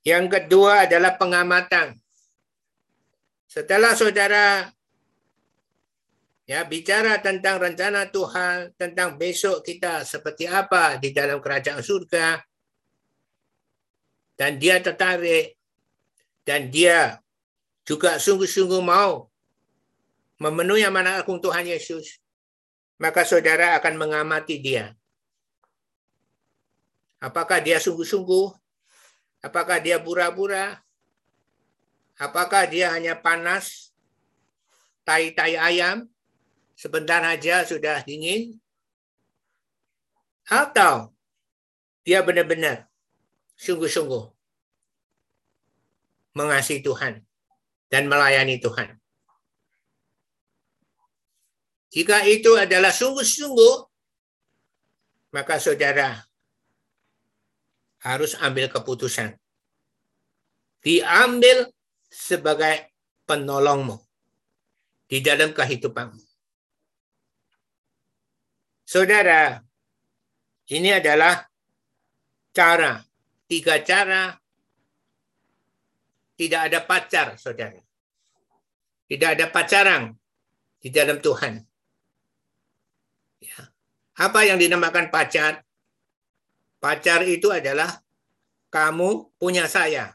[0.03, 1.95] Yang kedua adalah pengamatan.
[3.47, 4.67] Setelah saudara
[6.43, 12.43] ya bicara tentang rencana Tuhan, tentang besok kita seperti apa di dalam kerajaan surga,
[14.35, 15.55] dan dia tertarik,
[16.43, 17.23] dan dia
[17.87, 19.30] juga sungguh-sungguh mau
[20.41, 22.17] memenuhi amanah agung Tuhan Yesus,
[22.97, 24.97] maka saudara akan mengamati dia.
[27.21, 28.49] Apakah dia sungguh-sungguh?
[29.45, 30.81] Apakah dia pura-pura?
[32.17, 33.93] Apakah dia hanya panas?
[35.05, 36.09] Tai-tai ayam?
[36.73, 38.57] Sebentar saja sudah dingin?
[40.49, 41.13] Atau
[42.01, 42.89] dia benar-benar
[43.61, 44.33] sungguh-sungguh
[46.33, 47.21] mengasihi Tuhan
[47.93, 49.00] dan melayani Tuhan.
[51.91, 53.75] Jika itu adalah sungguh-sungguh,
[55.35, 56.23] maka saudara
[57.99, 59.35] harus ambil keputusan.
[60.81, 61.67] Diambil
[62.07, 62.89] sebagai
[63.27, 63.99] penolongmu
[65.05, 66.23] di dalam kehidupanmu.
[68.87, 69.59] Saudara,
[70.71, 71.43] ini adalah
[72.55, 73.03] cara,
[73.47, 74.35] tiga cara.
[76.35, 77.77] Tidak ada pacar, saudara.
[79.05, 80.09] Tidak ada pacaran
[80.81, 81.70] di dalam Tuhan.
[84.21, 85.65] Apa yang dinamakan pacar?
[86.77, 87.89] Pacar itu adalah
[88.69, 90.13] kamu punya saya.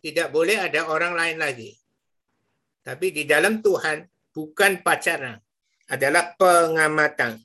[0.00, 1.76] Tidak boleh ada orang lain lagi.
[2.80, 4.00] Tapi di dalam Tuhan
[4.32, 5.36] bukan pacaran,
[5.90, 7.36] adalah pengamatan.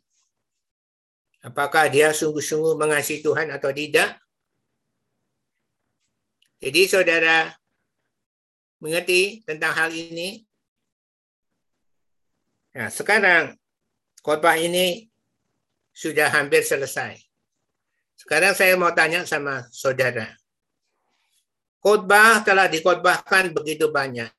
[1.44, 4.22] Apakah dia sungguh-sungguh mengasihi Tuhan atau tidak?
[6.62, 7.52] Jadi saudara
[8.80, 10.46] mengerti tentang hal ini?
[12.78, 13.58] Nah, sekarang
[14.24, 15.12] khotbah ini
[15.96, 17.16] sudah hampir selesai.
[18.20, 20.28] Sekarang saya mau tanya sama saudara.
[21.80, 24.32] Khotbah telah dikhotbahkan begitu banyak.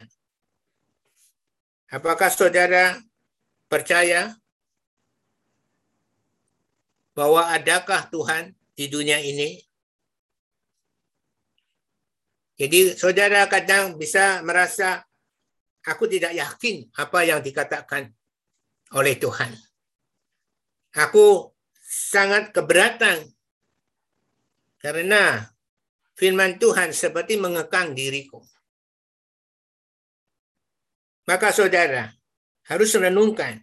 [1.88, 3.00] Apakah saudara
[3.72, 4.36] percaya
[7.16, 9.62] bahwa adakah Tuhan di dunia ini?
[12.56, 15.04] Jadi saudara kadang bisa merasa
[15.86, 18.10] aku tidak yakin apa yang dikatakan
[18.96, 19.65] oleh Tuhan.
[20.96, 21.52] Aku
[21.84, 23.28] sangat keberatan
[24.80, 25.52] karena
[26.16, 28.40] firman Tuhan seperti mengekang diriku.
[31.28, 32.08] Maka saudara
[32.64, 33.60] harus renungkan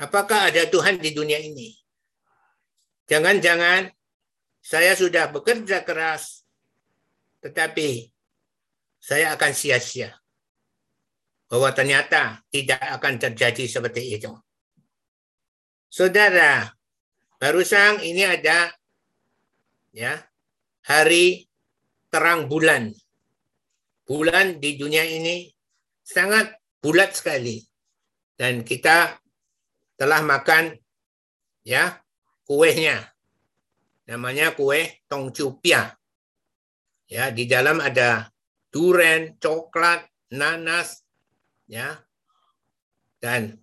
[0.00, 1.76] apakah ada Tuhan di dunia ini.
[3.04, 3.92] Jangan-jangan
[4.62, 6.48] saya sudah bekerja keras
[7.44, 8.08] tetapi
[9.02, 10.16] saya akan sia-sia.
[11.50, 14.32] Bahwa ternyata tidak akan terjadi seperti itu.
[15.92, 16.72] Saudara,
[17.36, 18.72] barusan ini ada
[19.92, 20.24] ya
[20.88, 21.44] hari
[22.08, 22.96] terang bulan.
[24.08, 25.52] Bulan di dunia ini
[26.00, 27.60] sangat bulat sekali.
[28.32, 29.20] Dan kita
[30.00, 30.72] telah makan
[31.60, 32.00] ya
[32.48, 33.12] kuehnya.
[34.08, 35.92] Namanya kue tongcupia.
[37.04, 38.32] Ya, di dalam ada
[38.72, 41.04] duren, coklat, nanas,
[41.68, 42.00] ya.
[43.20, 43.60] Dan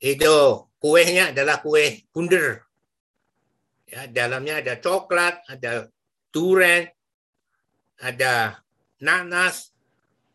[0.00, 2.60] itu kuehnya adalah kue bunder.
[3.88, 5.88] Ya, dalamnya ada coklat, ada
[6.28, 6.84] duren,
[8.04, 8.60] ada
[9.00, 9.72] nanas,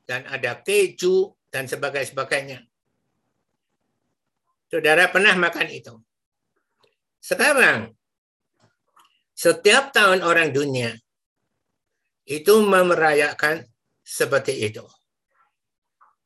[0.10, 2.66] dan ada keju, dan sebagainya.
[4.74, 5.94] Saudara pernah makan itu?
[7.22, 7.94] Sekarang,
[9.38, 10.98] setiap tahun orang dunia
[12.26, 13.70] itu memerayakan
[14.02, 14.86] seperti itu.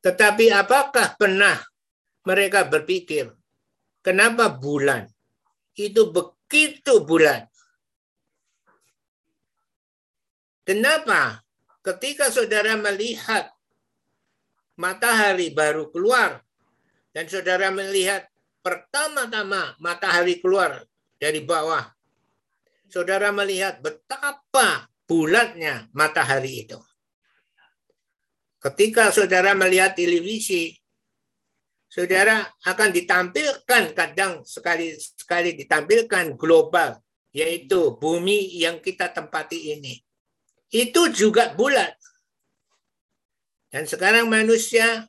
[0.00, 1.60] Tetapi apakah pernah
[2.24, 3.32] mereka berpikir,
[4.04, 5.08] kenapa bulan
[5.74, 7.48] itu begitu bulan?
[10.64, 11.40] Kenapa
[11.80, 13.48] ketika saudara melihat
[14.76, 16.44] matahari baru keluar
[17.16, 18.28] dan saudara melihat
[18.64, 20.84] pertama-tama matahari keluar
[21.20, 21.84] dari bawah,
[22.88, 26.80] saudara melihat betapa bulatnya matahari itu.
[28.56, 30.72] Ketika saudara melihat televisi,
[31.94, 36.98] saudara akan ditampilkan kadang sekali sekali ditampilkan global,
[37.30, 40.02] yaitu bumi yang kita tempati ini.
[40.74, 41.94] Itu juga bulat.
[43.70, 45.06] Dan sekarang manusia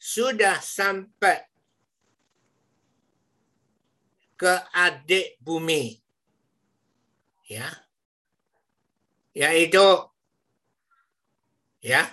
[0.00, 1.44] sudah sampai
[4.40, 6.00] ke adik bumi.
[7.44, 7.68] Ya,
[9.36, 9.84] yaitu
[11.84, 12.08] ya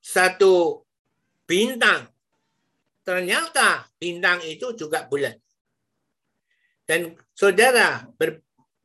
[0.00, 0.84] satu
[1.44, 2.11] bintang.
[3.02, 5.34] Ternyata bintang itu juga bulan.
[6.86, 8.42] Dan saudara ber,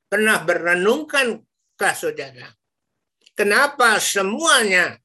[0.10, 2.50] pernah berenungkankah saudara?
[3.38, 4.98] Kenapa semuanya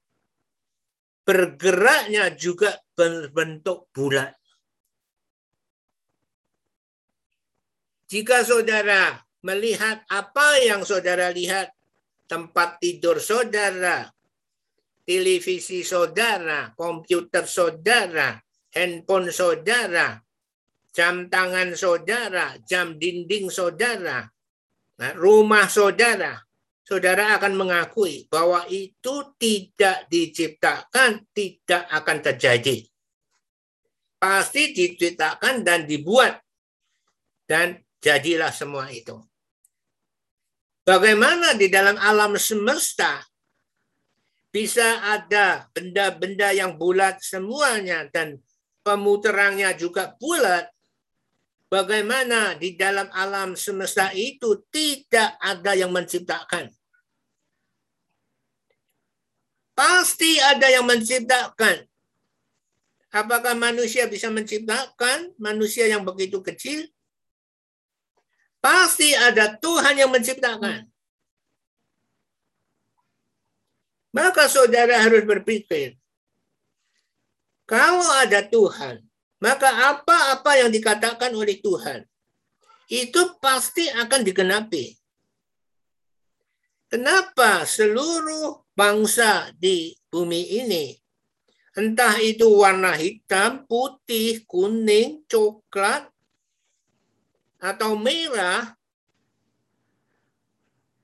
[1.28, 4.32] bergeraknya juga berbentuk bulan?
[8.08, 11.72] Jika saudara melihat apa yang saudara lihat
[12.28, 14.08] tempat tidur saudara,
[15.04, 18.36] televisi saudara, komputer saudara,
[18.72, 20.18] handphone saudara,
[20.92, 24.28] jam tangan saudara, jam dinding saudara,
[24.96, 26.40] nah, rumah saudara,
[26.82, 32.84] saudara akan mengakui bahwa itu tidak diciptakan, tidak akan terjadi.
[34.20, 36.38] Pasti diciptakan dan dibuat.
[37.42, 39.18] Dan jadilah semua itu.
[40.82, 43.22] Bagaimana di dalam alam semesta
[44.52, 48.38] bisa ada benda-benda yang bulat semuanya dan
[48.82, 50.68] pemuterannya juga bulat.
[51.72, 56.68] Bagaimana di dalam alam semesta itu tidak ada yang menciptakan.
[59.72, 61.88] Pasti ada yang menciptakan.
[63.08, 66.84] Apakah manusia bisa menciptakan manusia yang begitu kecil?
[68.60, 70.92] Pasti ada Tuhan yang menciptakan.
[74.12, 75.96] Maka saudara harus berpikir,
[77.72, 79.00] kalau ada Tuhan,
[79.40, 82.04] maka apa-apa yang dikatakan oleh Tuhan,
[82.92, 84.92] itu pasti akan digenapi.
[86.92, 90.92] Kenapa seluruh bangsa di bumi ini,
[91.72, 96.12] entah itu warna hitam, putih, kuning, coklat,
[97.56, 98.76] atau merah,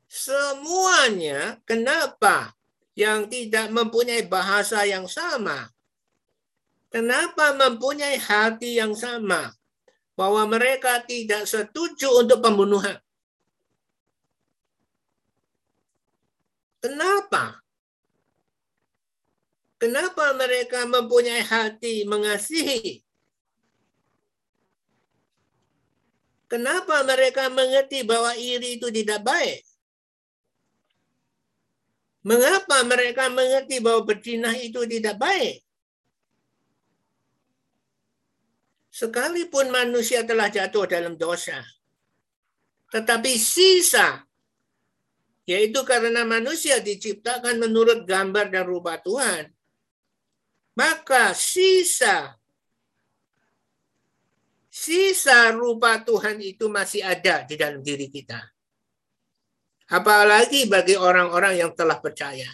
[0.04, 2.52] semuanya kenapa
[2.92, 5.72] yang tidak mempunyai bahasa yang sama?
[6.88, 9.52] Kenapa mempunyai hati yang sama?
[10.16, 12.96] Bahwa mereka tidak setuju untuk pembunuhan.
[16.80, 17.60] Kenapa?
[19.78, 23.04] Kenapa mereka mempunyai hati mengasihi?
[26.48, 29.60] Kenapa mereka mengerti bahwa iri itu tidak baik?
[32.24, 35.67] Mengapa mereka mengerti bahwa berzina itu tidak baik?
[38.98, 41.62] Sekalipun manusia telah jatuh dalam dosa,
[42.90, 44.26] tetapi sisa
[45.46, 49.54] yaitu karena manusia diciptakan menurut gambar dan rupa Tuhan.
[50.74, 52.34] Maka sisa
[54.66, 58.42] sisa rupa Tuhan itu masih ada di dalam diri kita.
[59.94, 62.50] Apalagi bagi orang-orang yang telah percaya.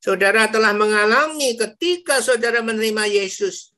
[0.00, 3.75] Saudara telah mengalami ketika saudara menerima Yesus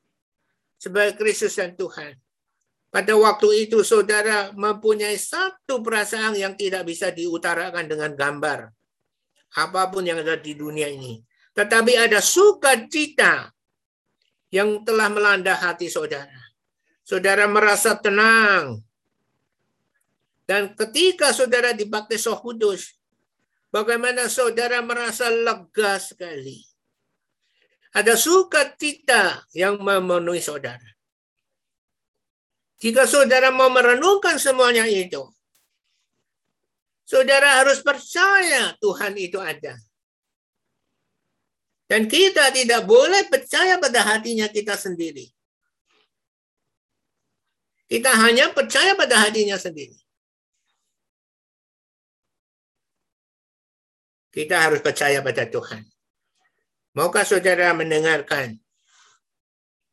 [0.79, 2.15] sebagai Kristus dan Tuhan.
[2.89, 8.73] Pada waktu itu saudara mempunyai satu perasaan yang tidak bisa diutarakan dengan gambar.
[9.59, 11.21] Apa pun yang ada di dunia ini.
[11.53, 13.53] Tetapi ada sukacita
[14.49, 16.39] yang telah melanda hati saudara.
[17.05, 18.81] Saudara merasa tenang.
[20.49, 22.97] Dan ketika saudara dibaptis Roh Kudus,
[23.69, 26.68] bagaimana saudara merasa lega sekali.
[27.89, 30.85] Ada sukacita yang memenuhi saudara.
[32.79, 35.25] Jika saudara mau merenungkan semuanya itu,
[37.03, 39.75] saudara harus percaya Tuhan itu ada.
[41.89, 45.25] Dan kita tidak boleh percaya pada hatinya kita sendiri.
[47.89, 49.97] Kita hanya percaya pada hatinya sendiri.
[54.29, 55.81] Kita harus percaya pada Tuhan.
[56.97, 58.57] Maukah saudara mendengarkan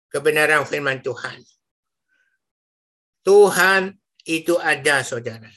[0.09, 1.45] kebenaran firman Tuhan?
[3.21, 3.93] Tuhan
[4.25, 5.53] itu ada, saudara.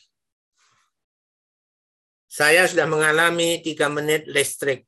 [2.29, 4.85] Saya sudah mengalami tiga menit listrik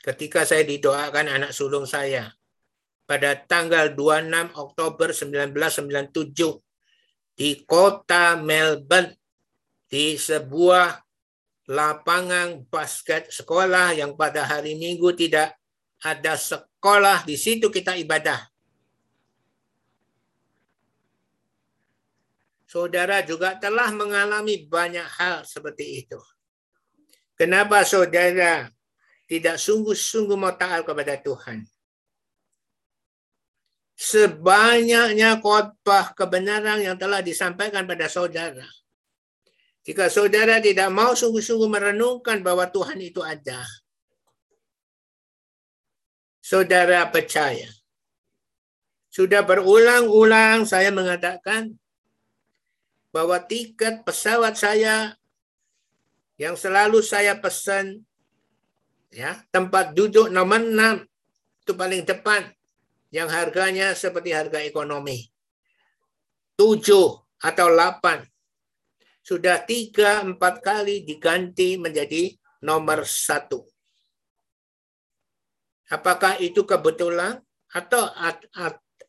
[0.00, 2.32] ketika saya didoakan anak sulung saya
[3.04, 9.16] pada tanggal 26 Oktober 1997 di kota Melbourne
[9.88, 11.07] di sebuah
[11.68, 15.52] lapangan basket sekolah yang pada hari Minggu tidak
[16.00, 18.48] ada sekolah di situ kita ibadah.
[22.68, 26.20] saudara juga telah mengalami banyak hal seperti itu.
[27.34, 28.68] Kenapa saudara
[29.24, 31.64] tidak sungguh-sungguh mau taat kepada Tuhan?
[33.98, 38.68] Sebanyaknya khotbah kebenaran yang telah disampaikan pada saudara.
[39.88, 43.64] Jika saudara tidak mau sungguh-sungguh merenungkan bahwa Tuhan itu ada,
[46.44, 47.72] saudara percaya.
[49.08, 51.72] Sudah berulang-ulang saya mengatakan
[53.16, 55.16] bahwa tiket pesawat saya
[56.36, 58.04] yang selalu saya pesan
[59.08, 62.44] ya tempat duduk nomor 6 itu paling depan
[63.08, 65.32] yang harganya seperti harga ekonomi.
[66.60, 66.76] 7
[67.40, 68.37] atau 8
[69.28, 72.32] sudah tiga empat kali diganti menjadi
[72.64, 73.60] nomor satu.
[75.92, 77.36] Apakah itu kebetulan
[77.68, 78.08] atau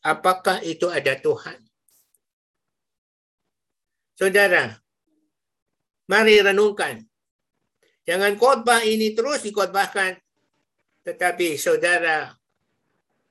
[0.03, 1.63] apakah itu ada Tuhan?
[4.19, 4.75] Saudara,
[6.11, 6.99] mari renungkan.
[8.03, 10.19] Jangan khotbah ini terus dikhotbahkan.
[11.07, 12.35] Tetapi saudara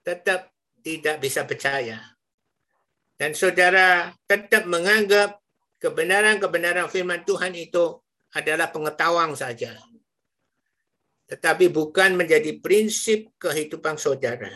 [0.01, 2.01] tetap tidak bisa percaya.
[3.21, 5.37] Dan saudara tetap menganggap
[5.79, 8.03] kebenaran-kebenaran firman Tuhan itu
[8.35, 9.75] adalah pengetahuan saja.
[11.29, 14.51] Tetapi bukan menjadi prinsip kehidupan saudara.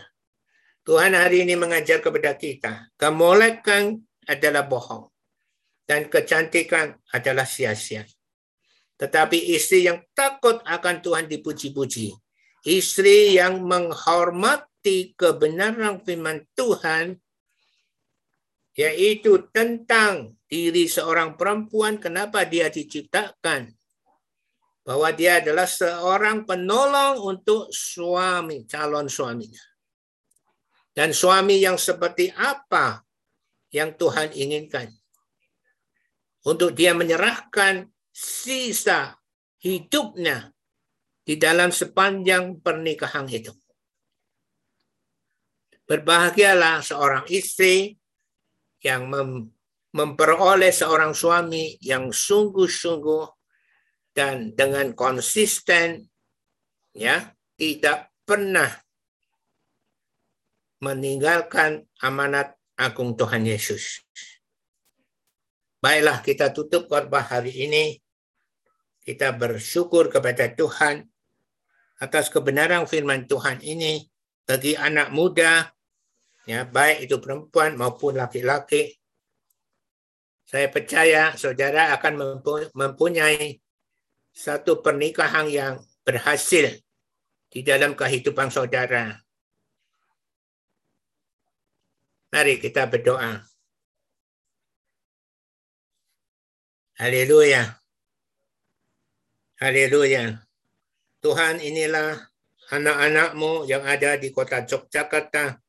[0.82, 5.06] Tuhan hari ini mengajar kepada kita, kemolekan adalah bohong
[5.86, 8.02] dan kecantikan adalah sia-sia.
[8.98, 12.14] Tetapi istri yang takut akan Tuhan dipuji-puji.
[12.62, 17.18] Istri yang menghormati kebenaran firman Tuhan,
[18.72, 23.72] yaitu tentang diri seorang perempuan, kenapa dia diciptakan.
[24.82, 29.62] Bahwa dia adalah seorang penolong untuk suami, calon suaminya.
[30.90, 33.00] Dan suami yang seperti apa
[33.72, 34.90] yang Tuhan inginkan
[36.44, 39.16] untuk dia menyerahkan sisa
[39.62, 40.50] hidupnya
[41.22, 43.54] di dalam sepanjang pernikahan itu.
[45.86, 48.01] Berbahagialah seorang istri
[48.82, 49.50] yang mem
[49.92, 53.28] memperoleh seorang suami yang sungguh-sungguh
[54.16, 56.08] dan dengan konsisten
[56.96, 58.72] ya tidak pernah
[60.80, 64.00] meninggalkan amanat agung Tuhan Yesus.
[65.78, 68.00] Baiklah kita tutup khotbah hari ini.
[69.02, 71.02] Kita bersyukur kepada Tuhan
[71.98, 74.06] atas kebenaran firman Tuhan ini
[74.46, 75.74] bagi anak muda,
[76.48, 78.98] ya baik itu perempuan maupun laki-laki.
[80.42, 82.44] Saya percaya saudara akan
[82.76, 83.62] mempunyai
[84.34, 85.74] satu pernikahan yang
[86.04, 86.76] berhasil
[87.48, 89.16] di dalam kehidupan saudara.
[92.32, 93.44] Mari kita berdoa.
[96.96, 97.80] Haleluya.
[99.60, 100.42] Haleluya.
[101.22, 102.18] Tuhan inilah
[102.72, 105.61] anak-anakmu yang ada di kota Yogyakarta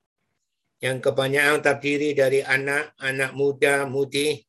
[0.84, 4.44] yang kebanyakan terdiri dari anak-anak muda, mudi,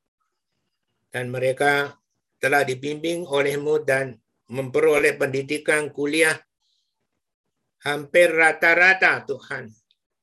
[1.14, 1.94] dan mereka
[2.42, 4.18] telah dibimbing olehmu dan
[4.50, 6.34] memperoleh pendidikan kuliah
[7.86, 9.70] hampir rata-rata Tuhan.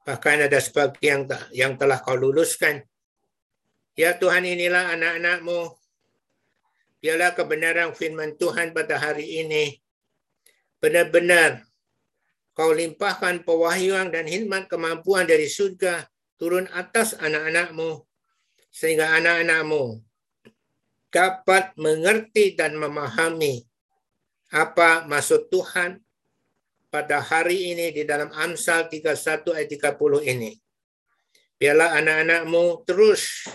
[0.04, 2.84] Bahkan ada sebagian yang telah kau luluskan.
[3.96, 5.82] Ya Tuhan inilah anak-anakmu
[7.02, 9.82] Biarlah kebenaran firman Tuhan pada hari ini
[10.78, 11.66] benar-benar
[12.52, 18.04] kau limpahkan pewahyuan dan hikmat kemampuan dari surga turun atas anak-anakmu
[18.72, 20.00] sehingga anak-anakmu
[21.12, 23.64] dapat mengerti dan memahami
[24.52, 26.00] apa maksud Tuhan
[26.92, 30.52] pada hari ini di dalam Amsal 31 ayat 30 ini.
[31.56, 33.48] Biarlah anak-anakmu terus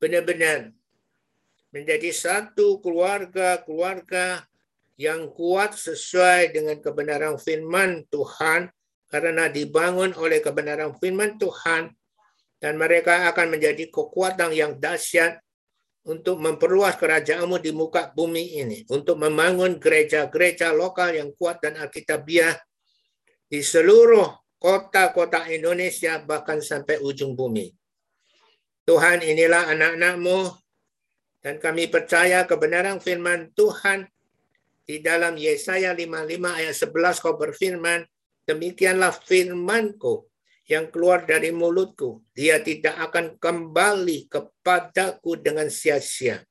[0.00, 0.72] benar-benar
[1.72, 4.44] menjadi satu keluarga-keluarga
[5.00, 8.68] yang kuat sesuai dengan kebenaran firman Tuhan
[9.08, 11.92] karena dibangun oleh kebenaran firman Tuhan
[12.62, 15.42] dan mereka akan menjadi kekuatan yang dahsyat
[16.02, 22.58] untuk memperluas kerajaanmu di muka bumi ini, untuk membangun gereja-gereja lokal yang kuat dan alkitabiah
[23.46, 27.70] di seluruh kota-kota Indonesia bahkan sampai ujung bumi.
[28.82, 30.38] Tuhan inilah anak-anakmu
[31.42, 34.06] dan kami percaya kebenaran firman Tuhan
[34.92, 38.04] di dalam Yesaya 55 ayat 11 kau berfirman,
[38.44, 40.28] demikianlah firmanku
[40.68, 42.20] yang keluar dari mulutku.
[42.36, 46.44] Dia tidak akan kembali kepadaku dengan sia-sia.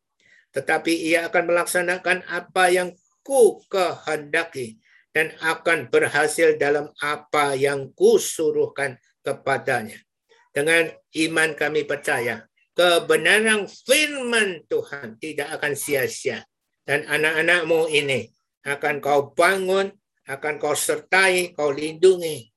[0.57, 2.89] Tetapi ia akan melaksanakan apa yang
[3.21, 4.81] ku kehendaki
[5.13, 10.01] dan akan berhasil dalam apa yang ku suruhkan kepadanya.
[10.49, 10.89] Dengan
[11.29, 16.41] iman kami percaya kebenaran firman Tuhan tidak akan sia-sia.
[16.81, 18.27] Dan anak-anakmu ini
[18.65, 19.89] akan kau bangun,
[20.25, 22.51] akan kau sertai, kau lindungi,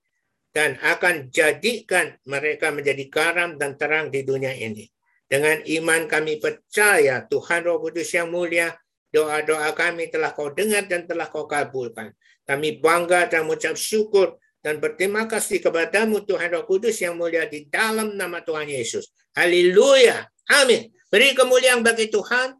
[0.54, 4.86] dan akan jadikan mereka menjadi garam dan terang di dunia ini.
[5.24, 8.70] Dengan iman kami percaya Tuhan Roh Kudus yang mulia,
[9.10, 12.14] doa-doa kami telah kau dengar dan telah kau kabulkan.
[12.44, 17.66] Kami bangga dan mengucap syukur dan berterima kasih kepadamu Tuhan Roh Kudus yang mulia di
[17.66, 19.10] dalam nama Tuhan Yesus.
[19.34, 20.28] Haleluya.
[20.60, 20.92] Amin.
[21.10, 22.54] Beri kemuliaan bagi Tuhan.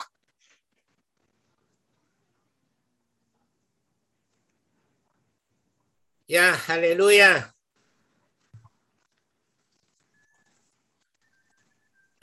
[6.34, 7.54] Ya, haleluya.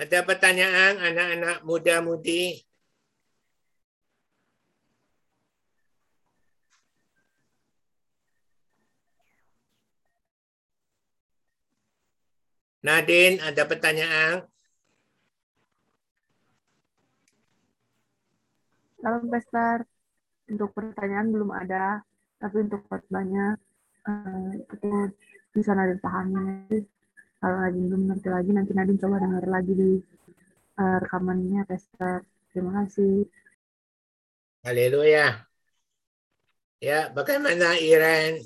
[0.02, 2.60] Ada pertanyaan anak-anak muda-mudi?
[12.84, 14.44] Nadine, ada pertanyaan?
[19.00, 19.88] Salam Pastor.
[20.52, 22.04] Untuk pertanyaan belum ada,
[22.44, 23.56] tapi untuk khotbahnya
[24.08, 24.90] uh, itu
[25.52, 26.82] bisa Nadine pahami.
[27.42, 29.92] Kalau Nadine belum ngerti lagi, nanti Nadine coba dengar lagi di
[30.78, 32.24] uh, rekamannya Pastor.
[32.54, 33.26] Terima kasih.
[34.62, 35.50] Haleluya.
[36.82, 38.42] Ya, bagaimana Iren?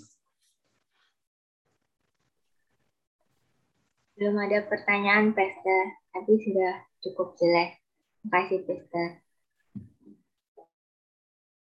[4.15, 5.83] Belum ada pertanyaan, Pastor.
[6.15, 6.73] Tapi sudah
[7.03, 7.75] cukup jelas.
[8.23, 9.09] Terima kasih, Pastor.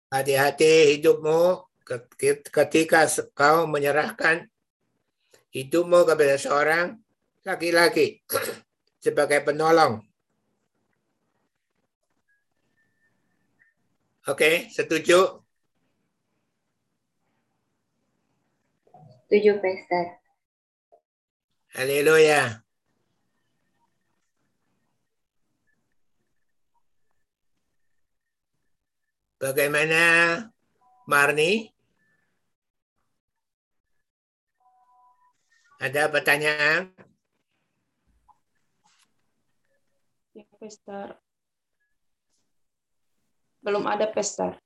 [0.08, 4.44] Hati-hati hidupmu ketika kau menyerahkan
[5.48, 7.00] hidupmu kepada seorang
[7.48, 8.20] laki-laki
[9.04, 10.04] sebagai penolong.
[14.28, 15.40] Oke, setuju?
[19.24, 20.20] Setuju, Pastor.
[21.72, 22.60] Haleluya.
[29.40, 30.02] Bagaimana
[31.08, 31.77] Marni?
[35.78, 36.90] Ada pertanyaan?
[40.34, 41.14] Ya, Pester.
[43.62, 44.58] Belum ada Pester.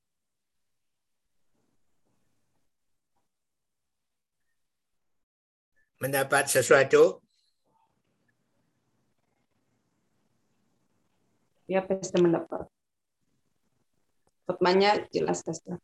[6.01, 7.20] Mendapat sesuatu?
[11.68, 12.72] Ya, Pester mendapat.
[14.48, 15.76] Khotbahnya jelas, Pester.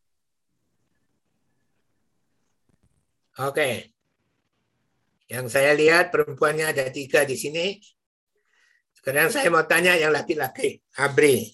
[3.37, 3.98] Oke.
[5.29, 7.77] Yang saya lihat perempuannya ada tiga di sini.
[8.97, 10.81] Sekarang saya mau tanya yang laki-laki.
[10.97, 11.53] Abri.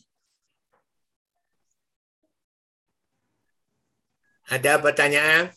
[4.47, 5.51] Ada pertanyaan?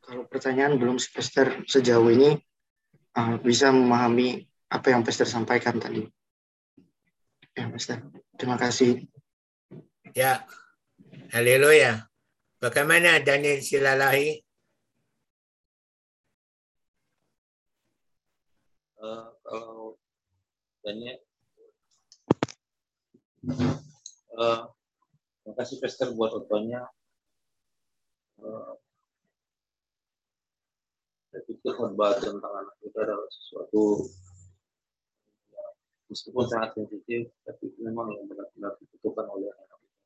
[0.00, 2.38] Kalau pertanyaan belum Pester sejauh ini
[3.18, 4.40] uh, bisa memahami
[4.70, 6.06] apa yang Pester sampaikan tadi.
[7.52, 8.06] Ya, Pester.
[8.38, 9.04] Terima kasih.
[10.14, 10.46] Ya.
[11.34, 12.06] Haleluya.
[12.62, 14.45] Bagaimana Daniel Silalahi?
[19.00, 19.96] Uh, kalau
[20.84, 21.18] banyak
[24.38, 24.70] uh,
[25.42, 26.86] terima kasih Pester buat fotonya
[28.40, 28.74] uh,
[31.32, 34.08] saya pikir khotbah tentang anak kita adalah sesuatu
[35.52, 35.64] ya,
[36.08, 40.00] meskipun sangat sensitif tapi memang yang benar-benar dibutuhkan oleh anak kita.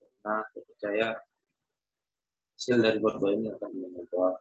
[0.00, 1.08] Karena saya percaya
[2.56, 4.40] hasil dari khotbah ini akan membawa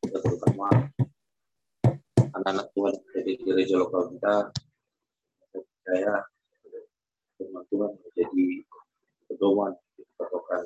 [0.00, 0.68] kita terutama
[2.46, 4.54] anak-anak Tuhan dari gereja lokal kita
[5.82, 6.14] saya
[7.34, 8.46] firman Tuhan menjadi
[9.26, 9.74] pedoman
[10.14, 10.62] patokan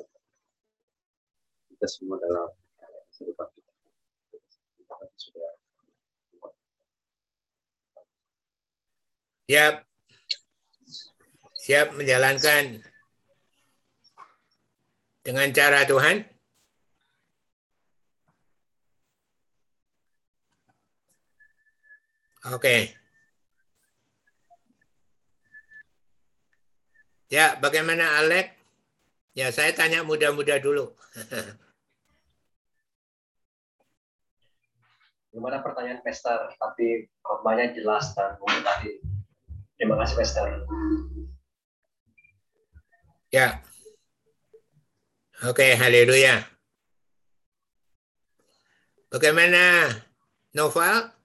[1.73, 2.53] kita semua dalam
[3.17, 3.73] depan kita.
[5.17, 5.53] Sudah
[9.49, 9.75] Siap.
[11.65, 12.77] Siap menjalankan
[15.25, 16.30] dengan cara Tuhan.
[22.49, 22.97] Oke.
[27.29, 28.57] Ya, bagaimana Alek?
[29.37, 30.97] Ya, saya tanya muda-muda dulu.
[35.31, 38.99] Gimana pertanyaan Pester, tapi khotbahnya jelas dan umum tadi.
[39.79, 40.45] Terima kasih Pester.
[43.31, 43.63] Ya.
[45.47, 46.43] Oke, haleluya.
[49.07, 49.87] Bagaimana
[50.51, 51.20] Noval?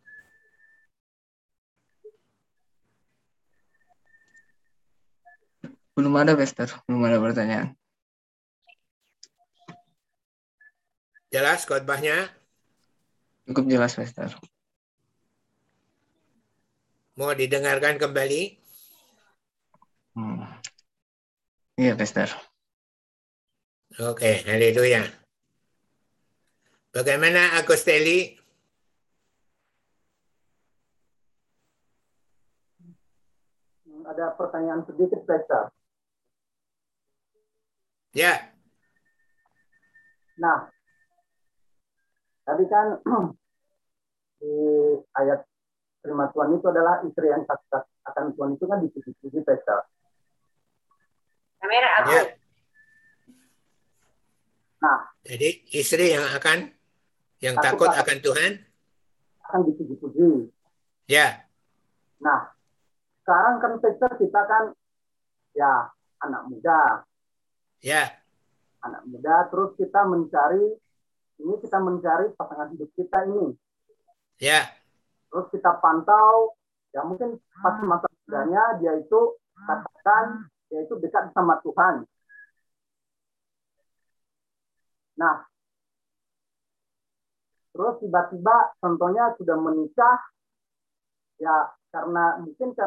[5.97, 6.69] Belum ada, Pester.
[6.85, 7.73] Belum ada pertanyaan.
[11.33, 12.29] Jelas khotbahnya?
[13.49, 14.29] Cukup jelas, Pester.
[17.17, 18.61] Mau didengarkan kembali?
[20.13, 20.45] Hmm.
[21.81, 22.29] Iya, Pester.
[23.97, 25.09] Oke, haleluya.
[26.93, 28.37] Bagaimana Agosteli?
[34.05, 35.76] Ada pertanyaan sedikit, Pester.
[38.17, 38.33] Ya.
[40.37, 40.73] Nah,
[42.43, 42.97] tadi kan
[44.41, 44.53] di
[45.13, 45.45] ayat
[46.01, 49.85] firman Tuhan itu adalah istri yang takut akan Tuhan itu kan dipuji-puji Pester.
[51.59, 52.11] Kamera aku.
[52.11, 52.23] Ya.
[54.77, 56.73] Nah, Jadi istri yang akan
[57.41, 58.53] yang Takut takut akan- akan Tuhan?
[59.43, 60.29] akan dipuji-puji.
[61.07, 61.45] Ya.
[62.19, 62.55] Nah,
[63.21, 64.65] sekarang kan Pester kita kan
[65.53, 65.91] ya
[66.21, 67.05] anak muda,
[67.85, 68.09] Ya.
[68.87, 70.79] anak muda terus kita mencari
[71.43, 73.53] ini kita mencari pasangan hidup kita ini.
[74.39, 74.71] Ya.
[75.29, 76.55] Terus kita pantau
[76.95, 82.07] ya mungkin pas masa mudanya dia itu katakan dia itu dekat sama Tuhan.
[85.17, 85.49] Nah,
[87.73, 90.19] terus tiba-tiba contohnya sudah menikah
[91.41, 92.85] ya karena mungkin karena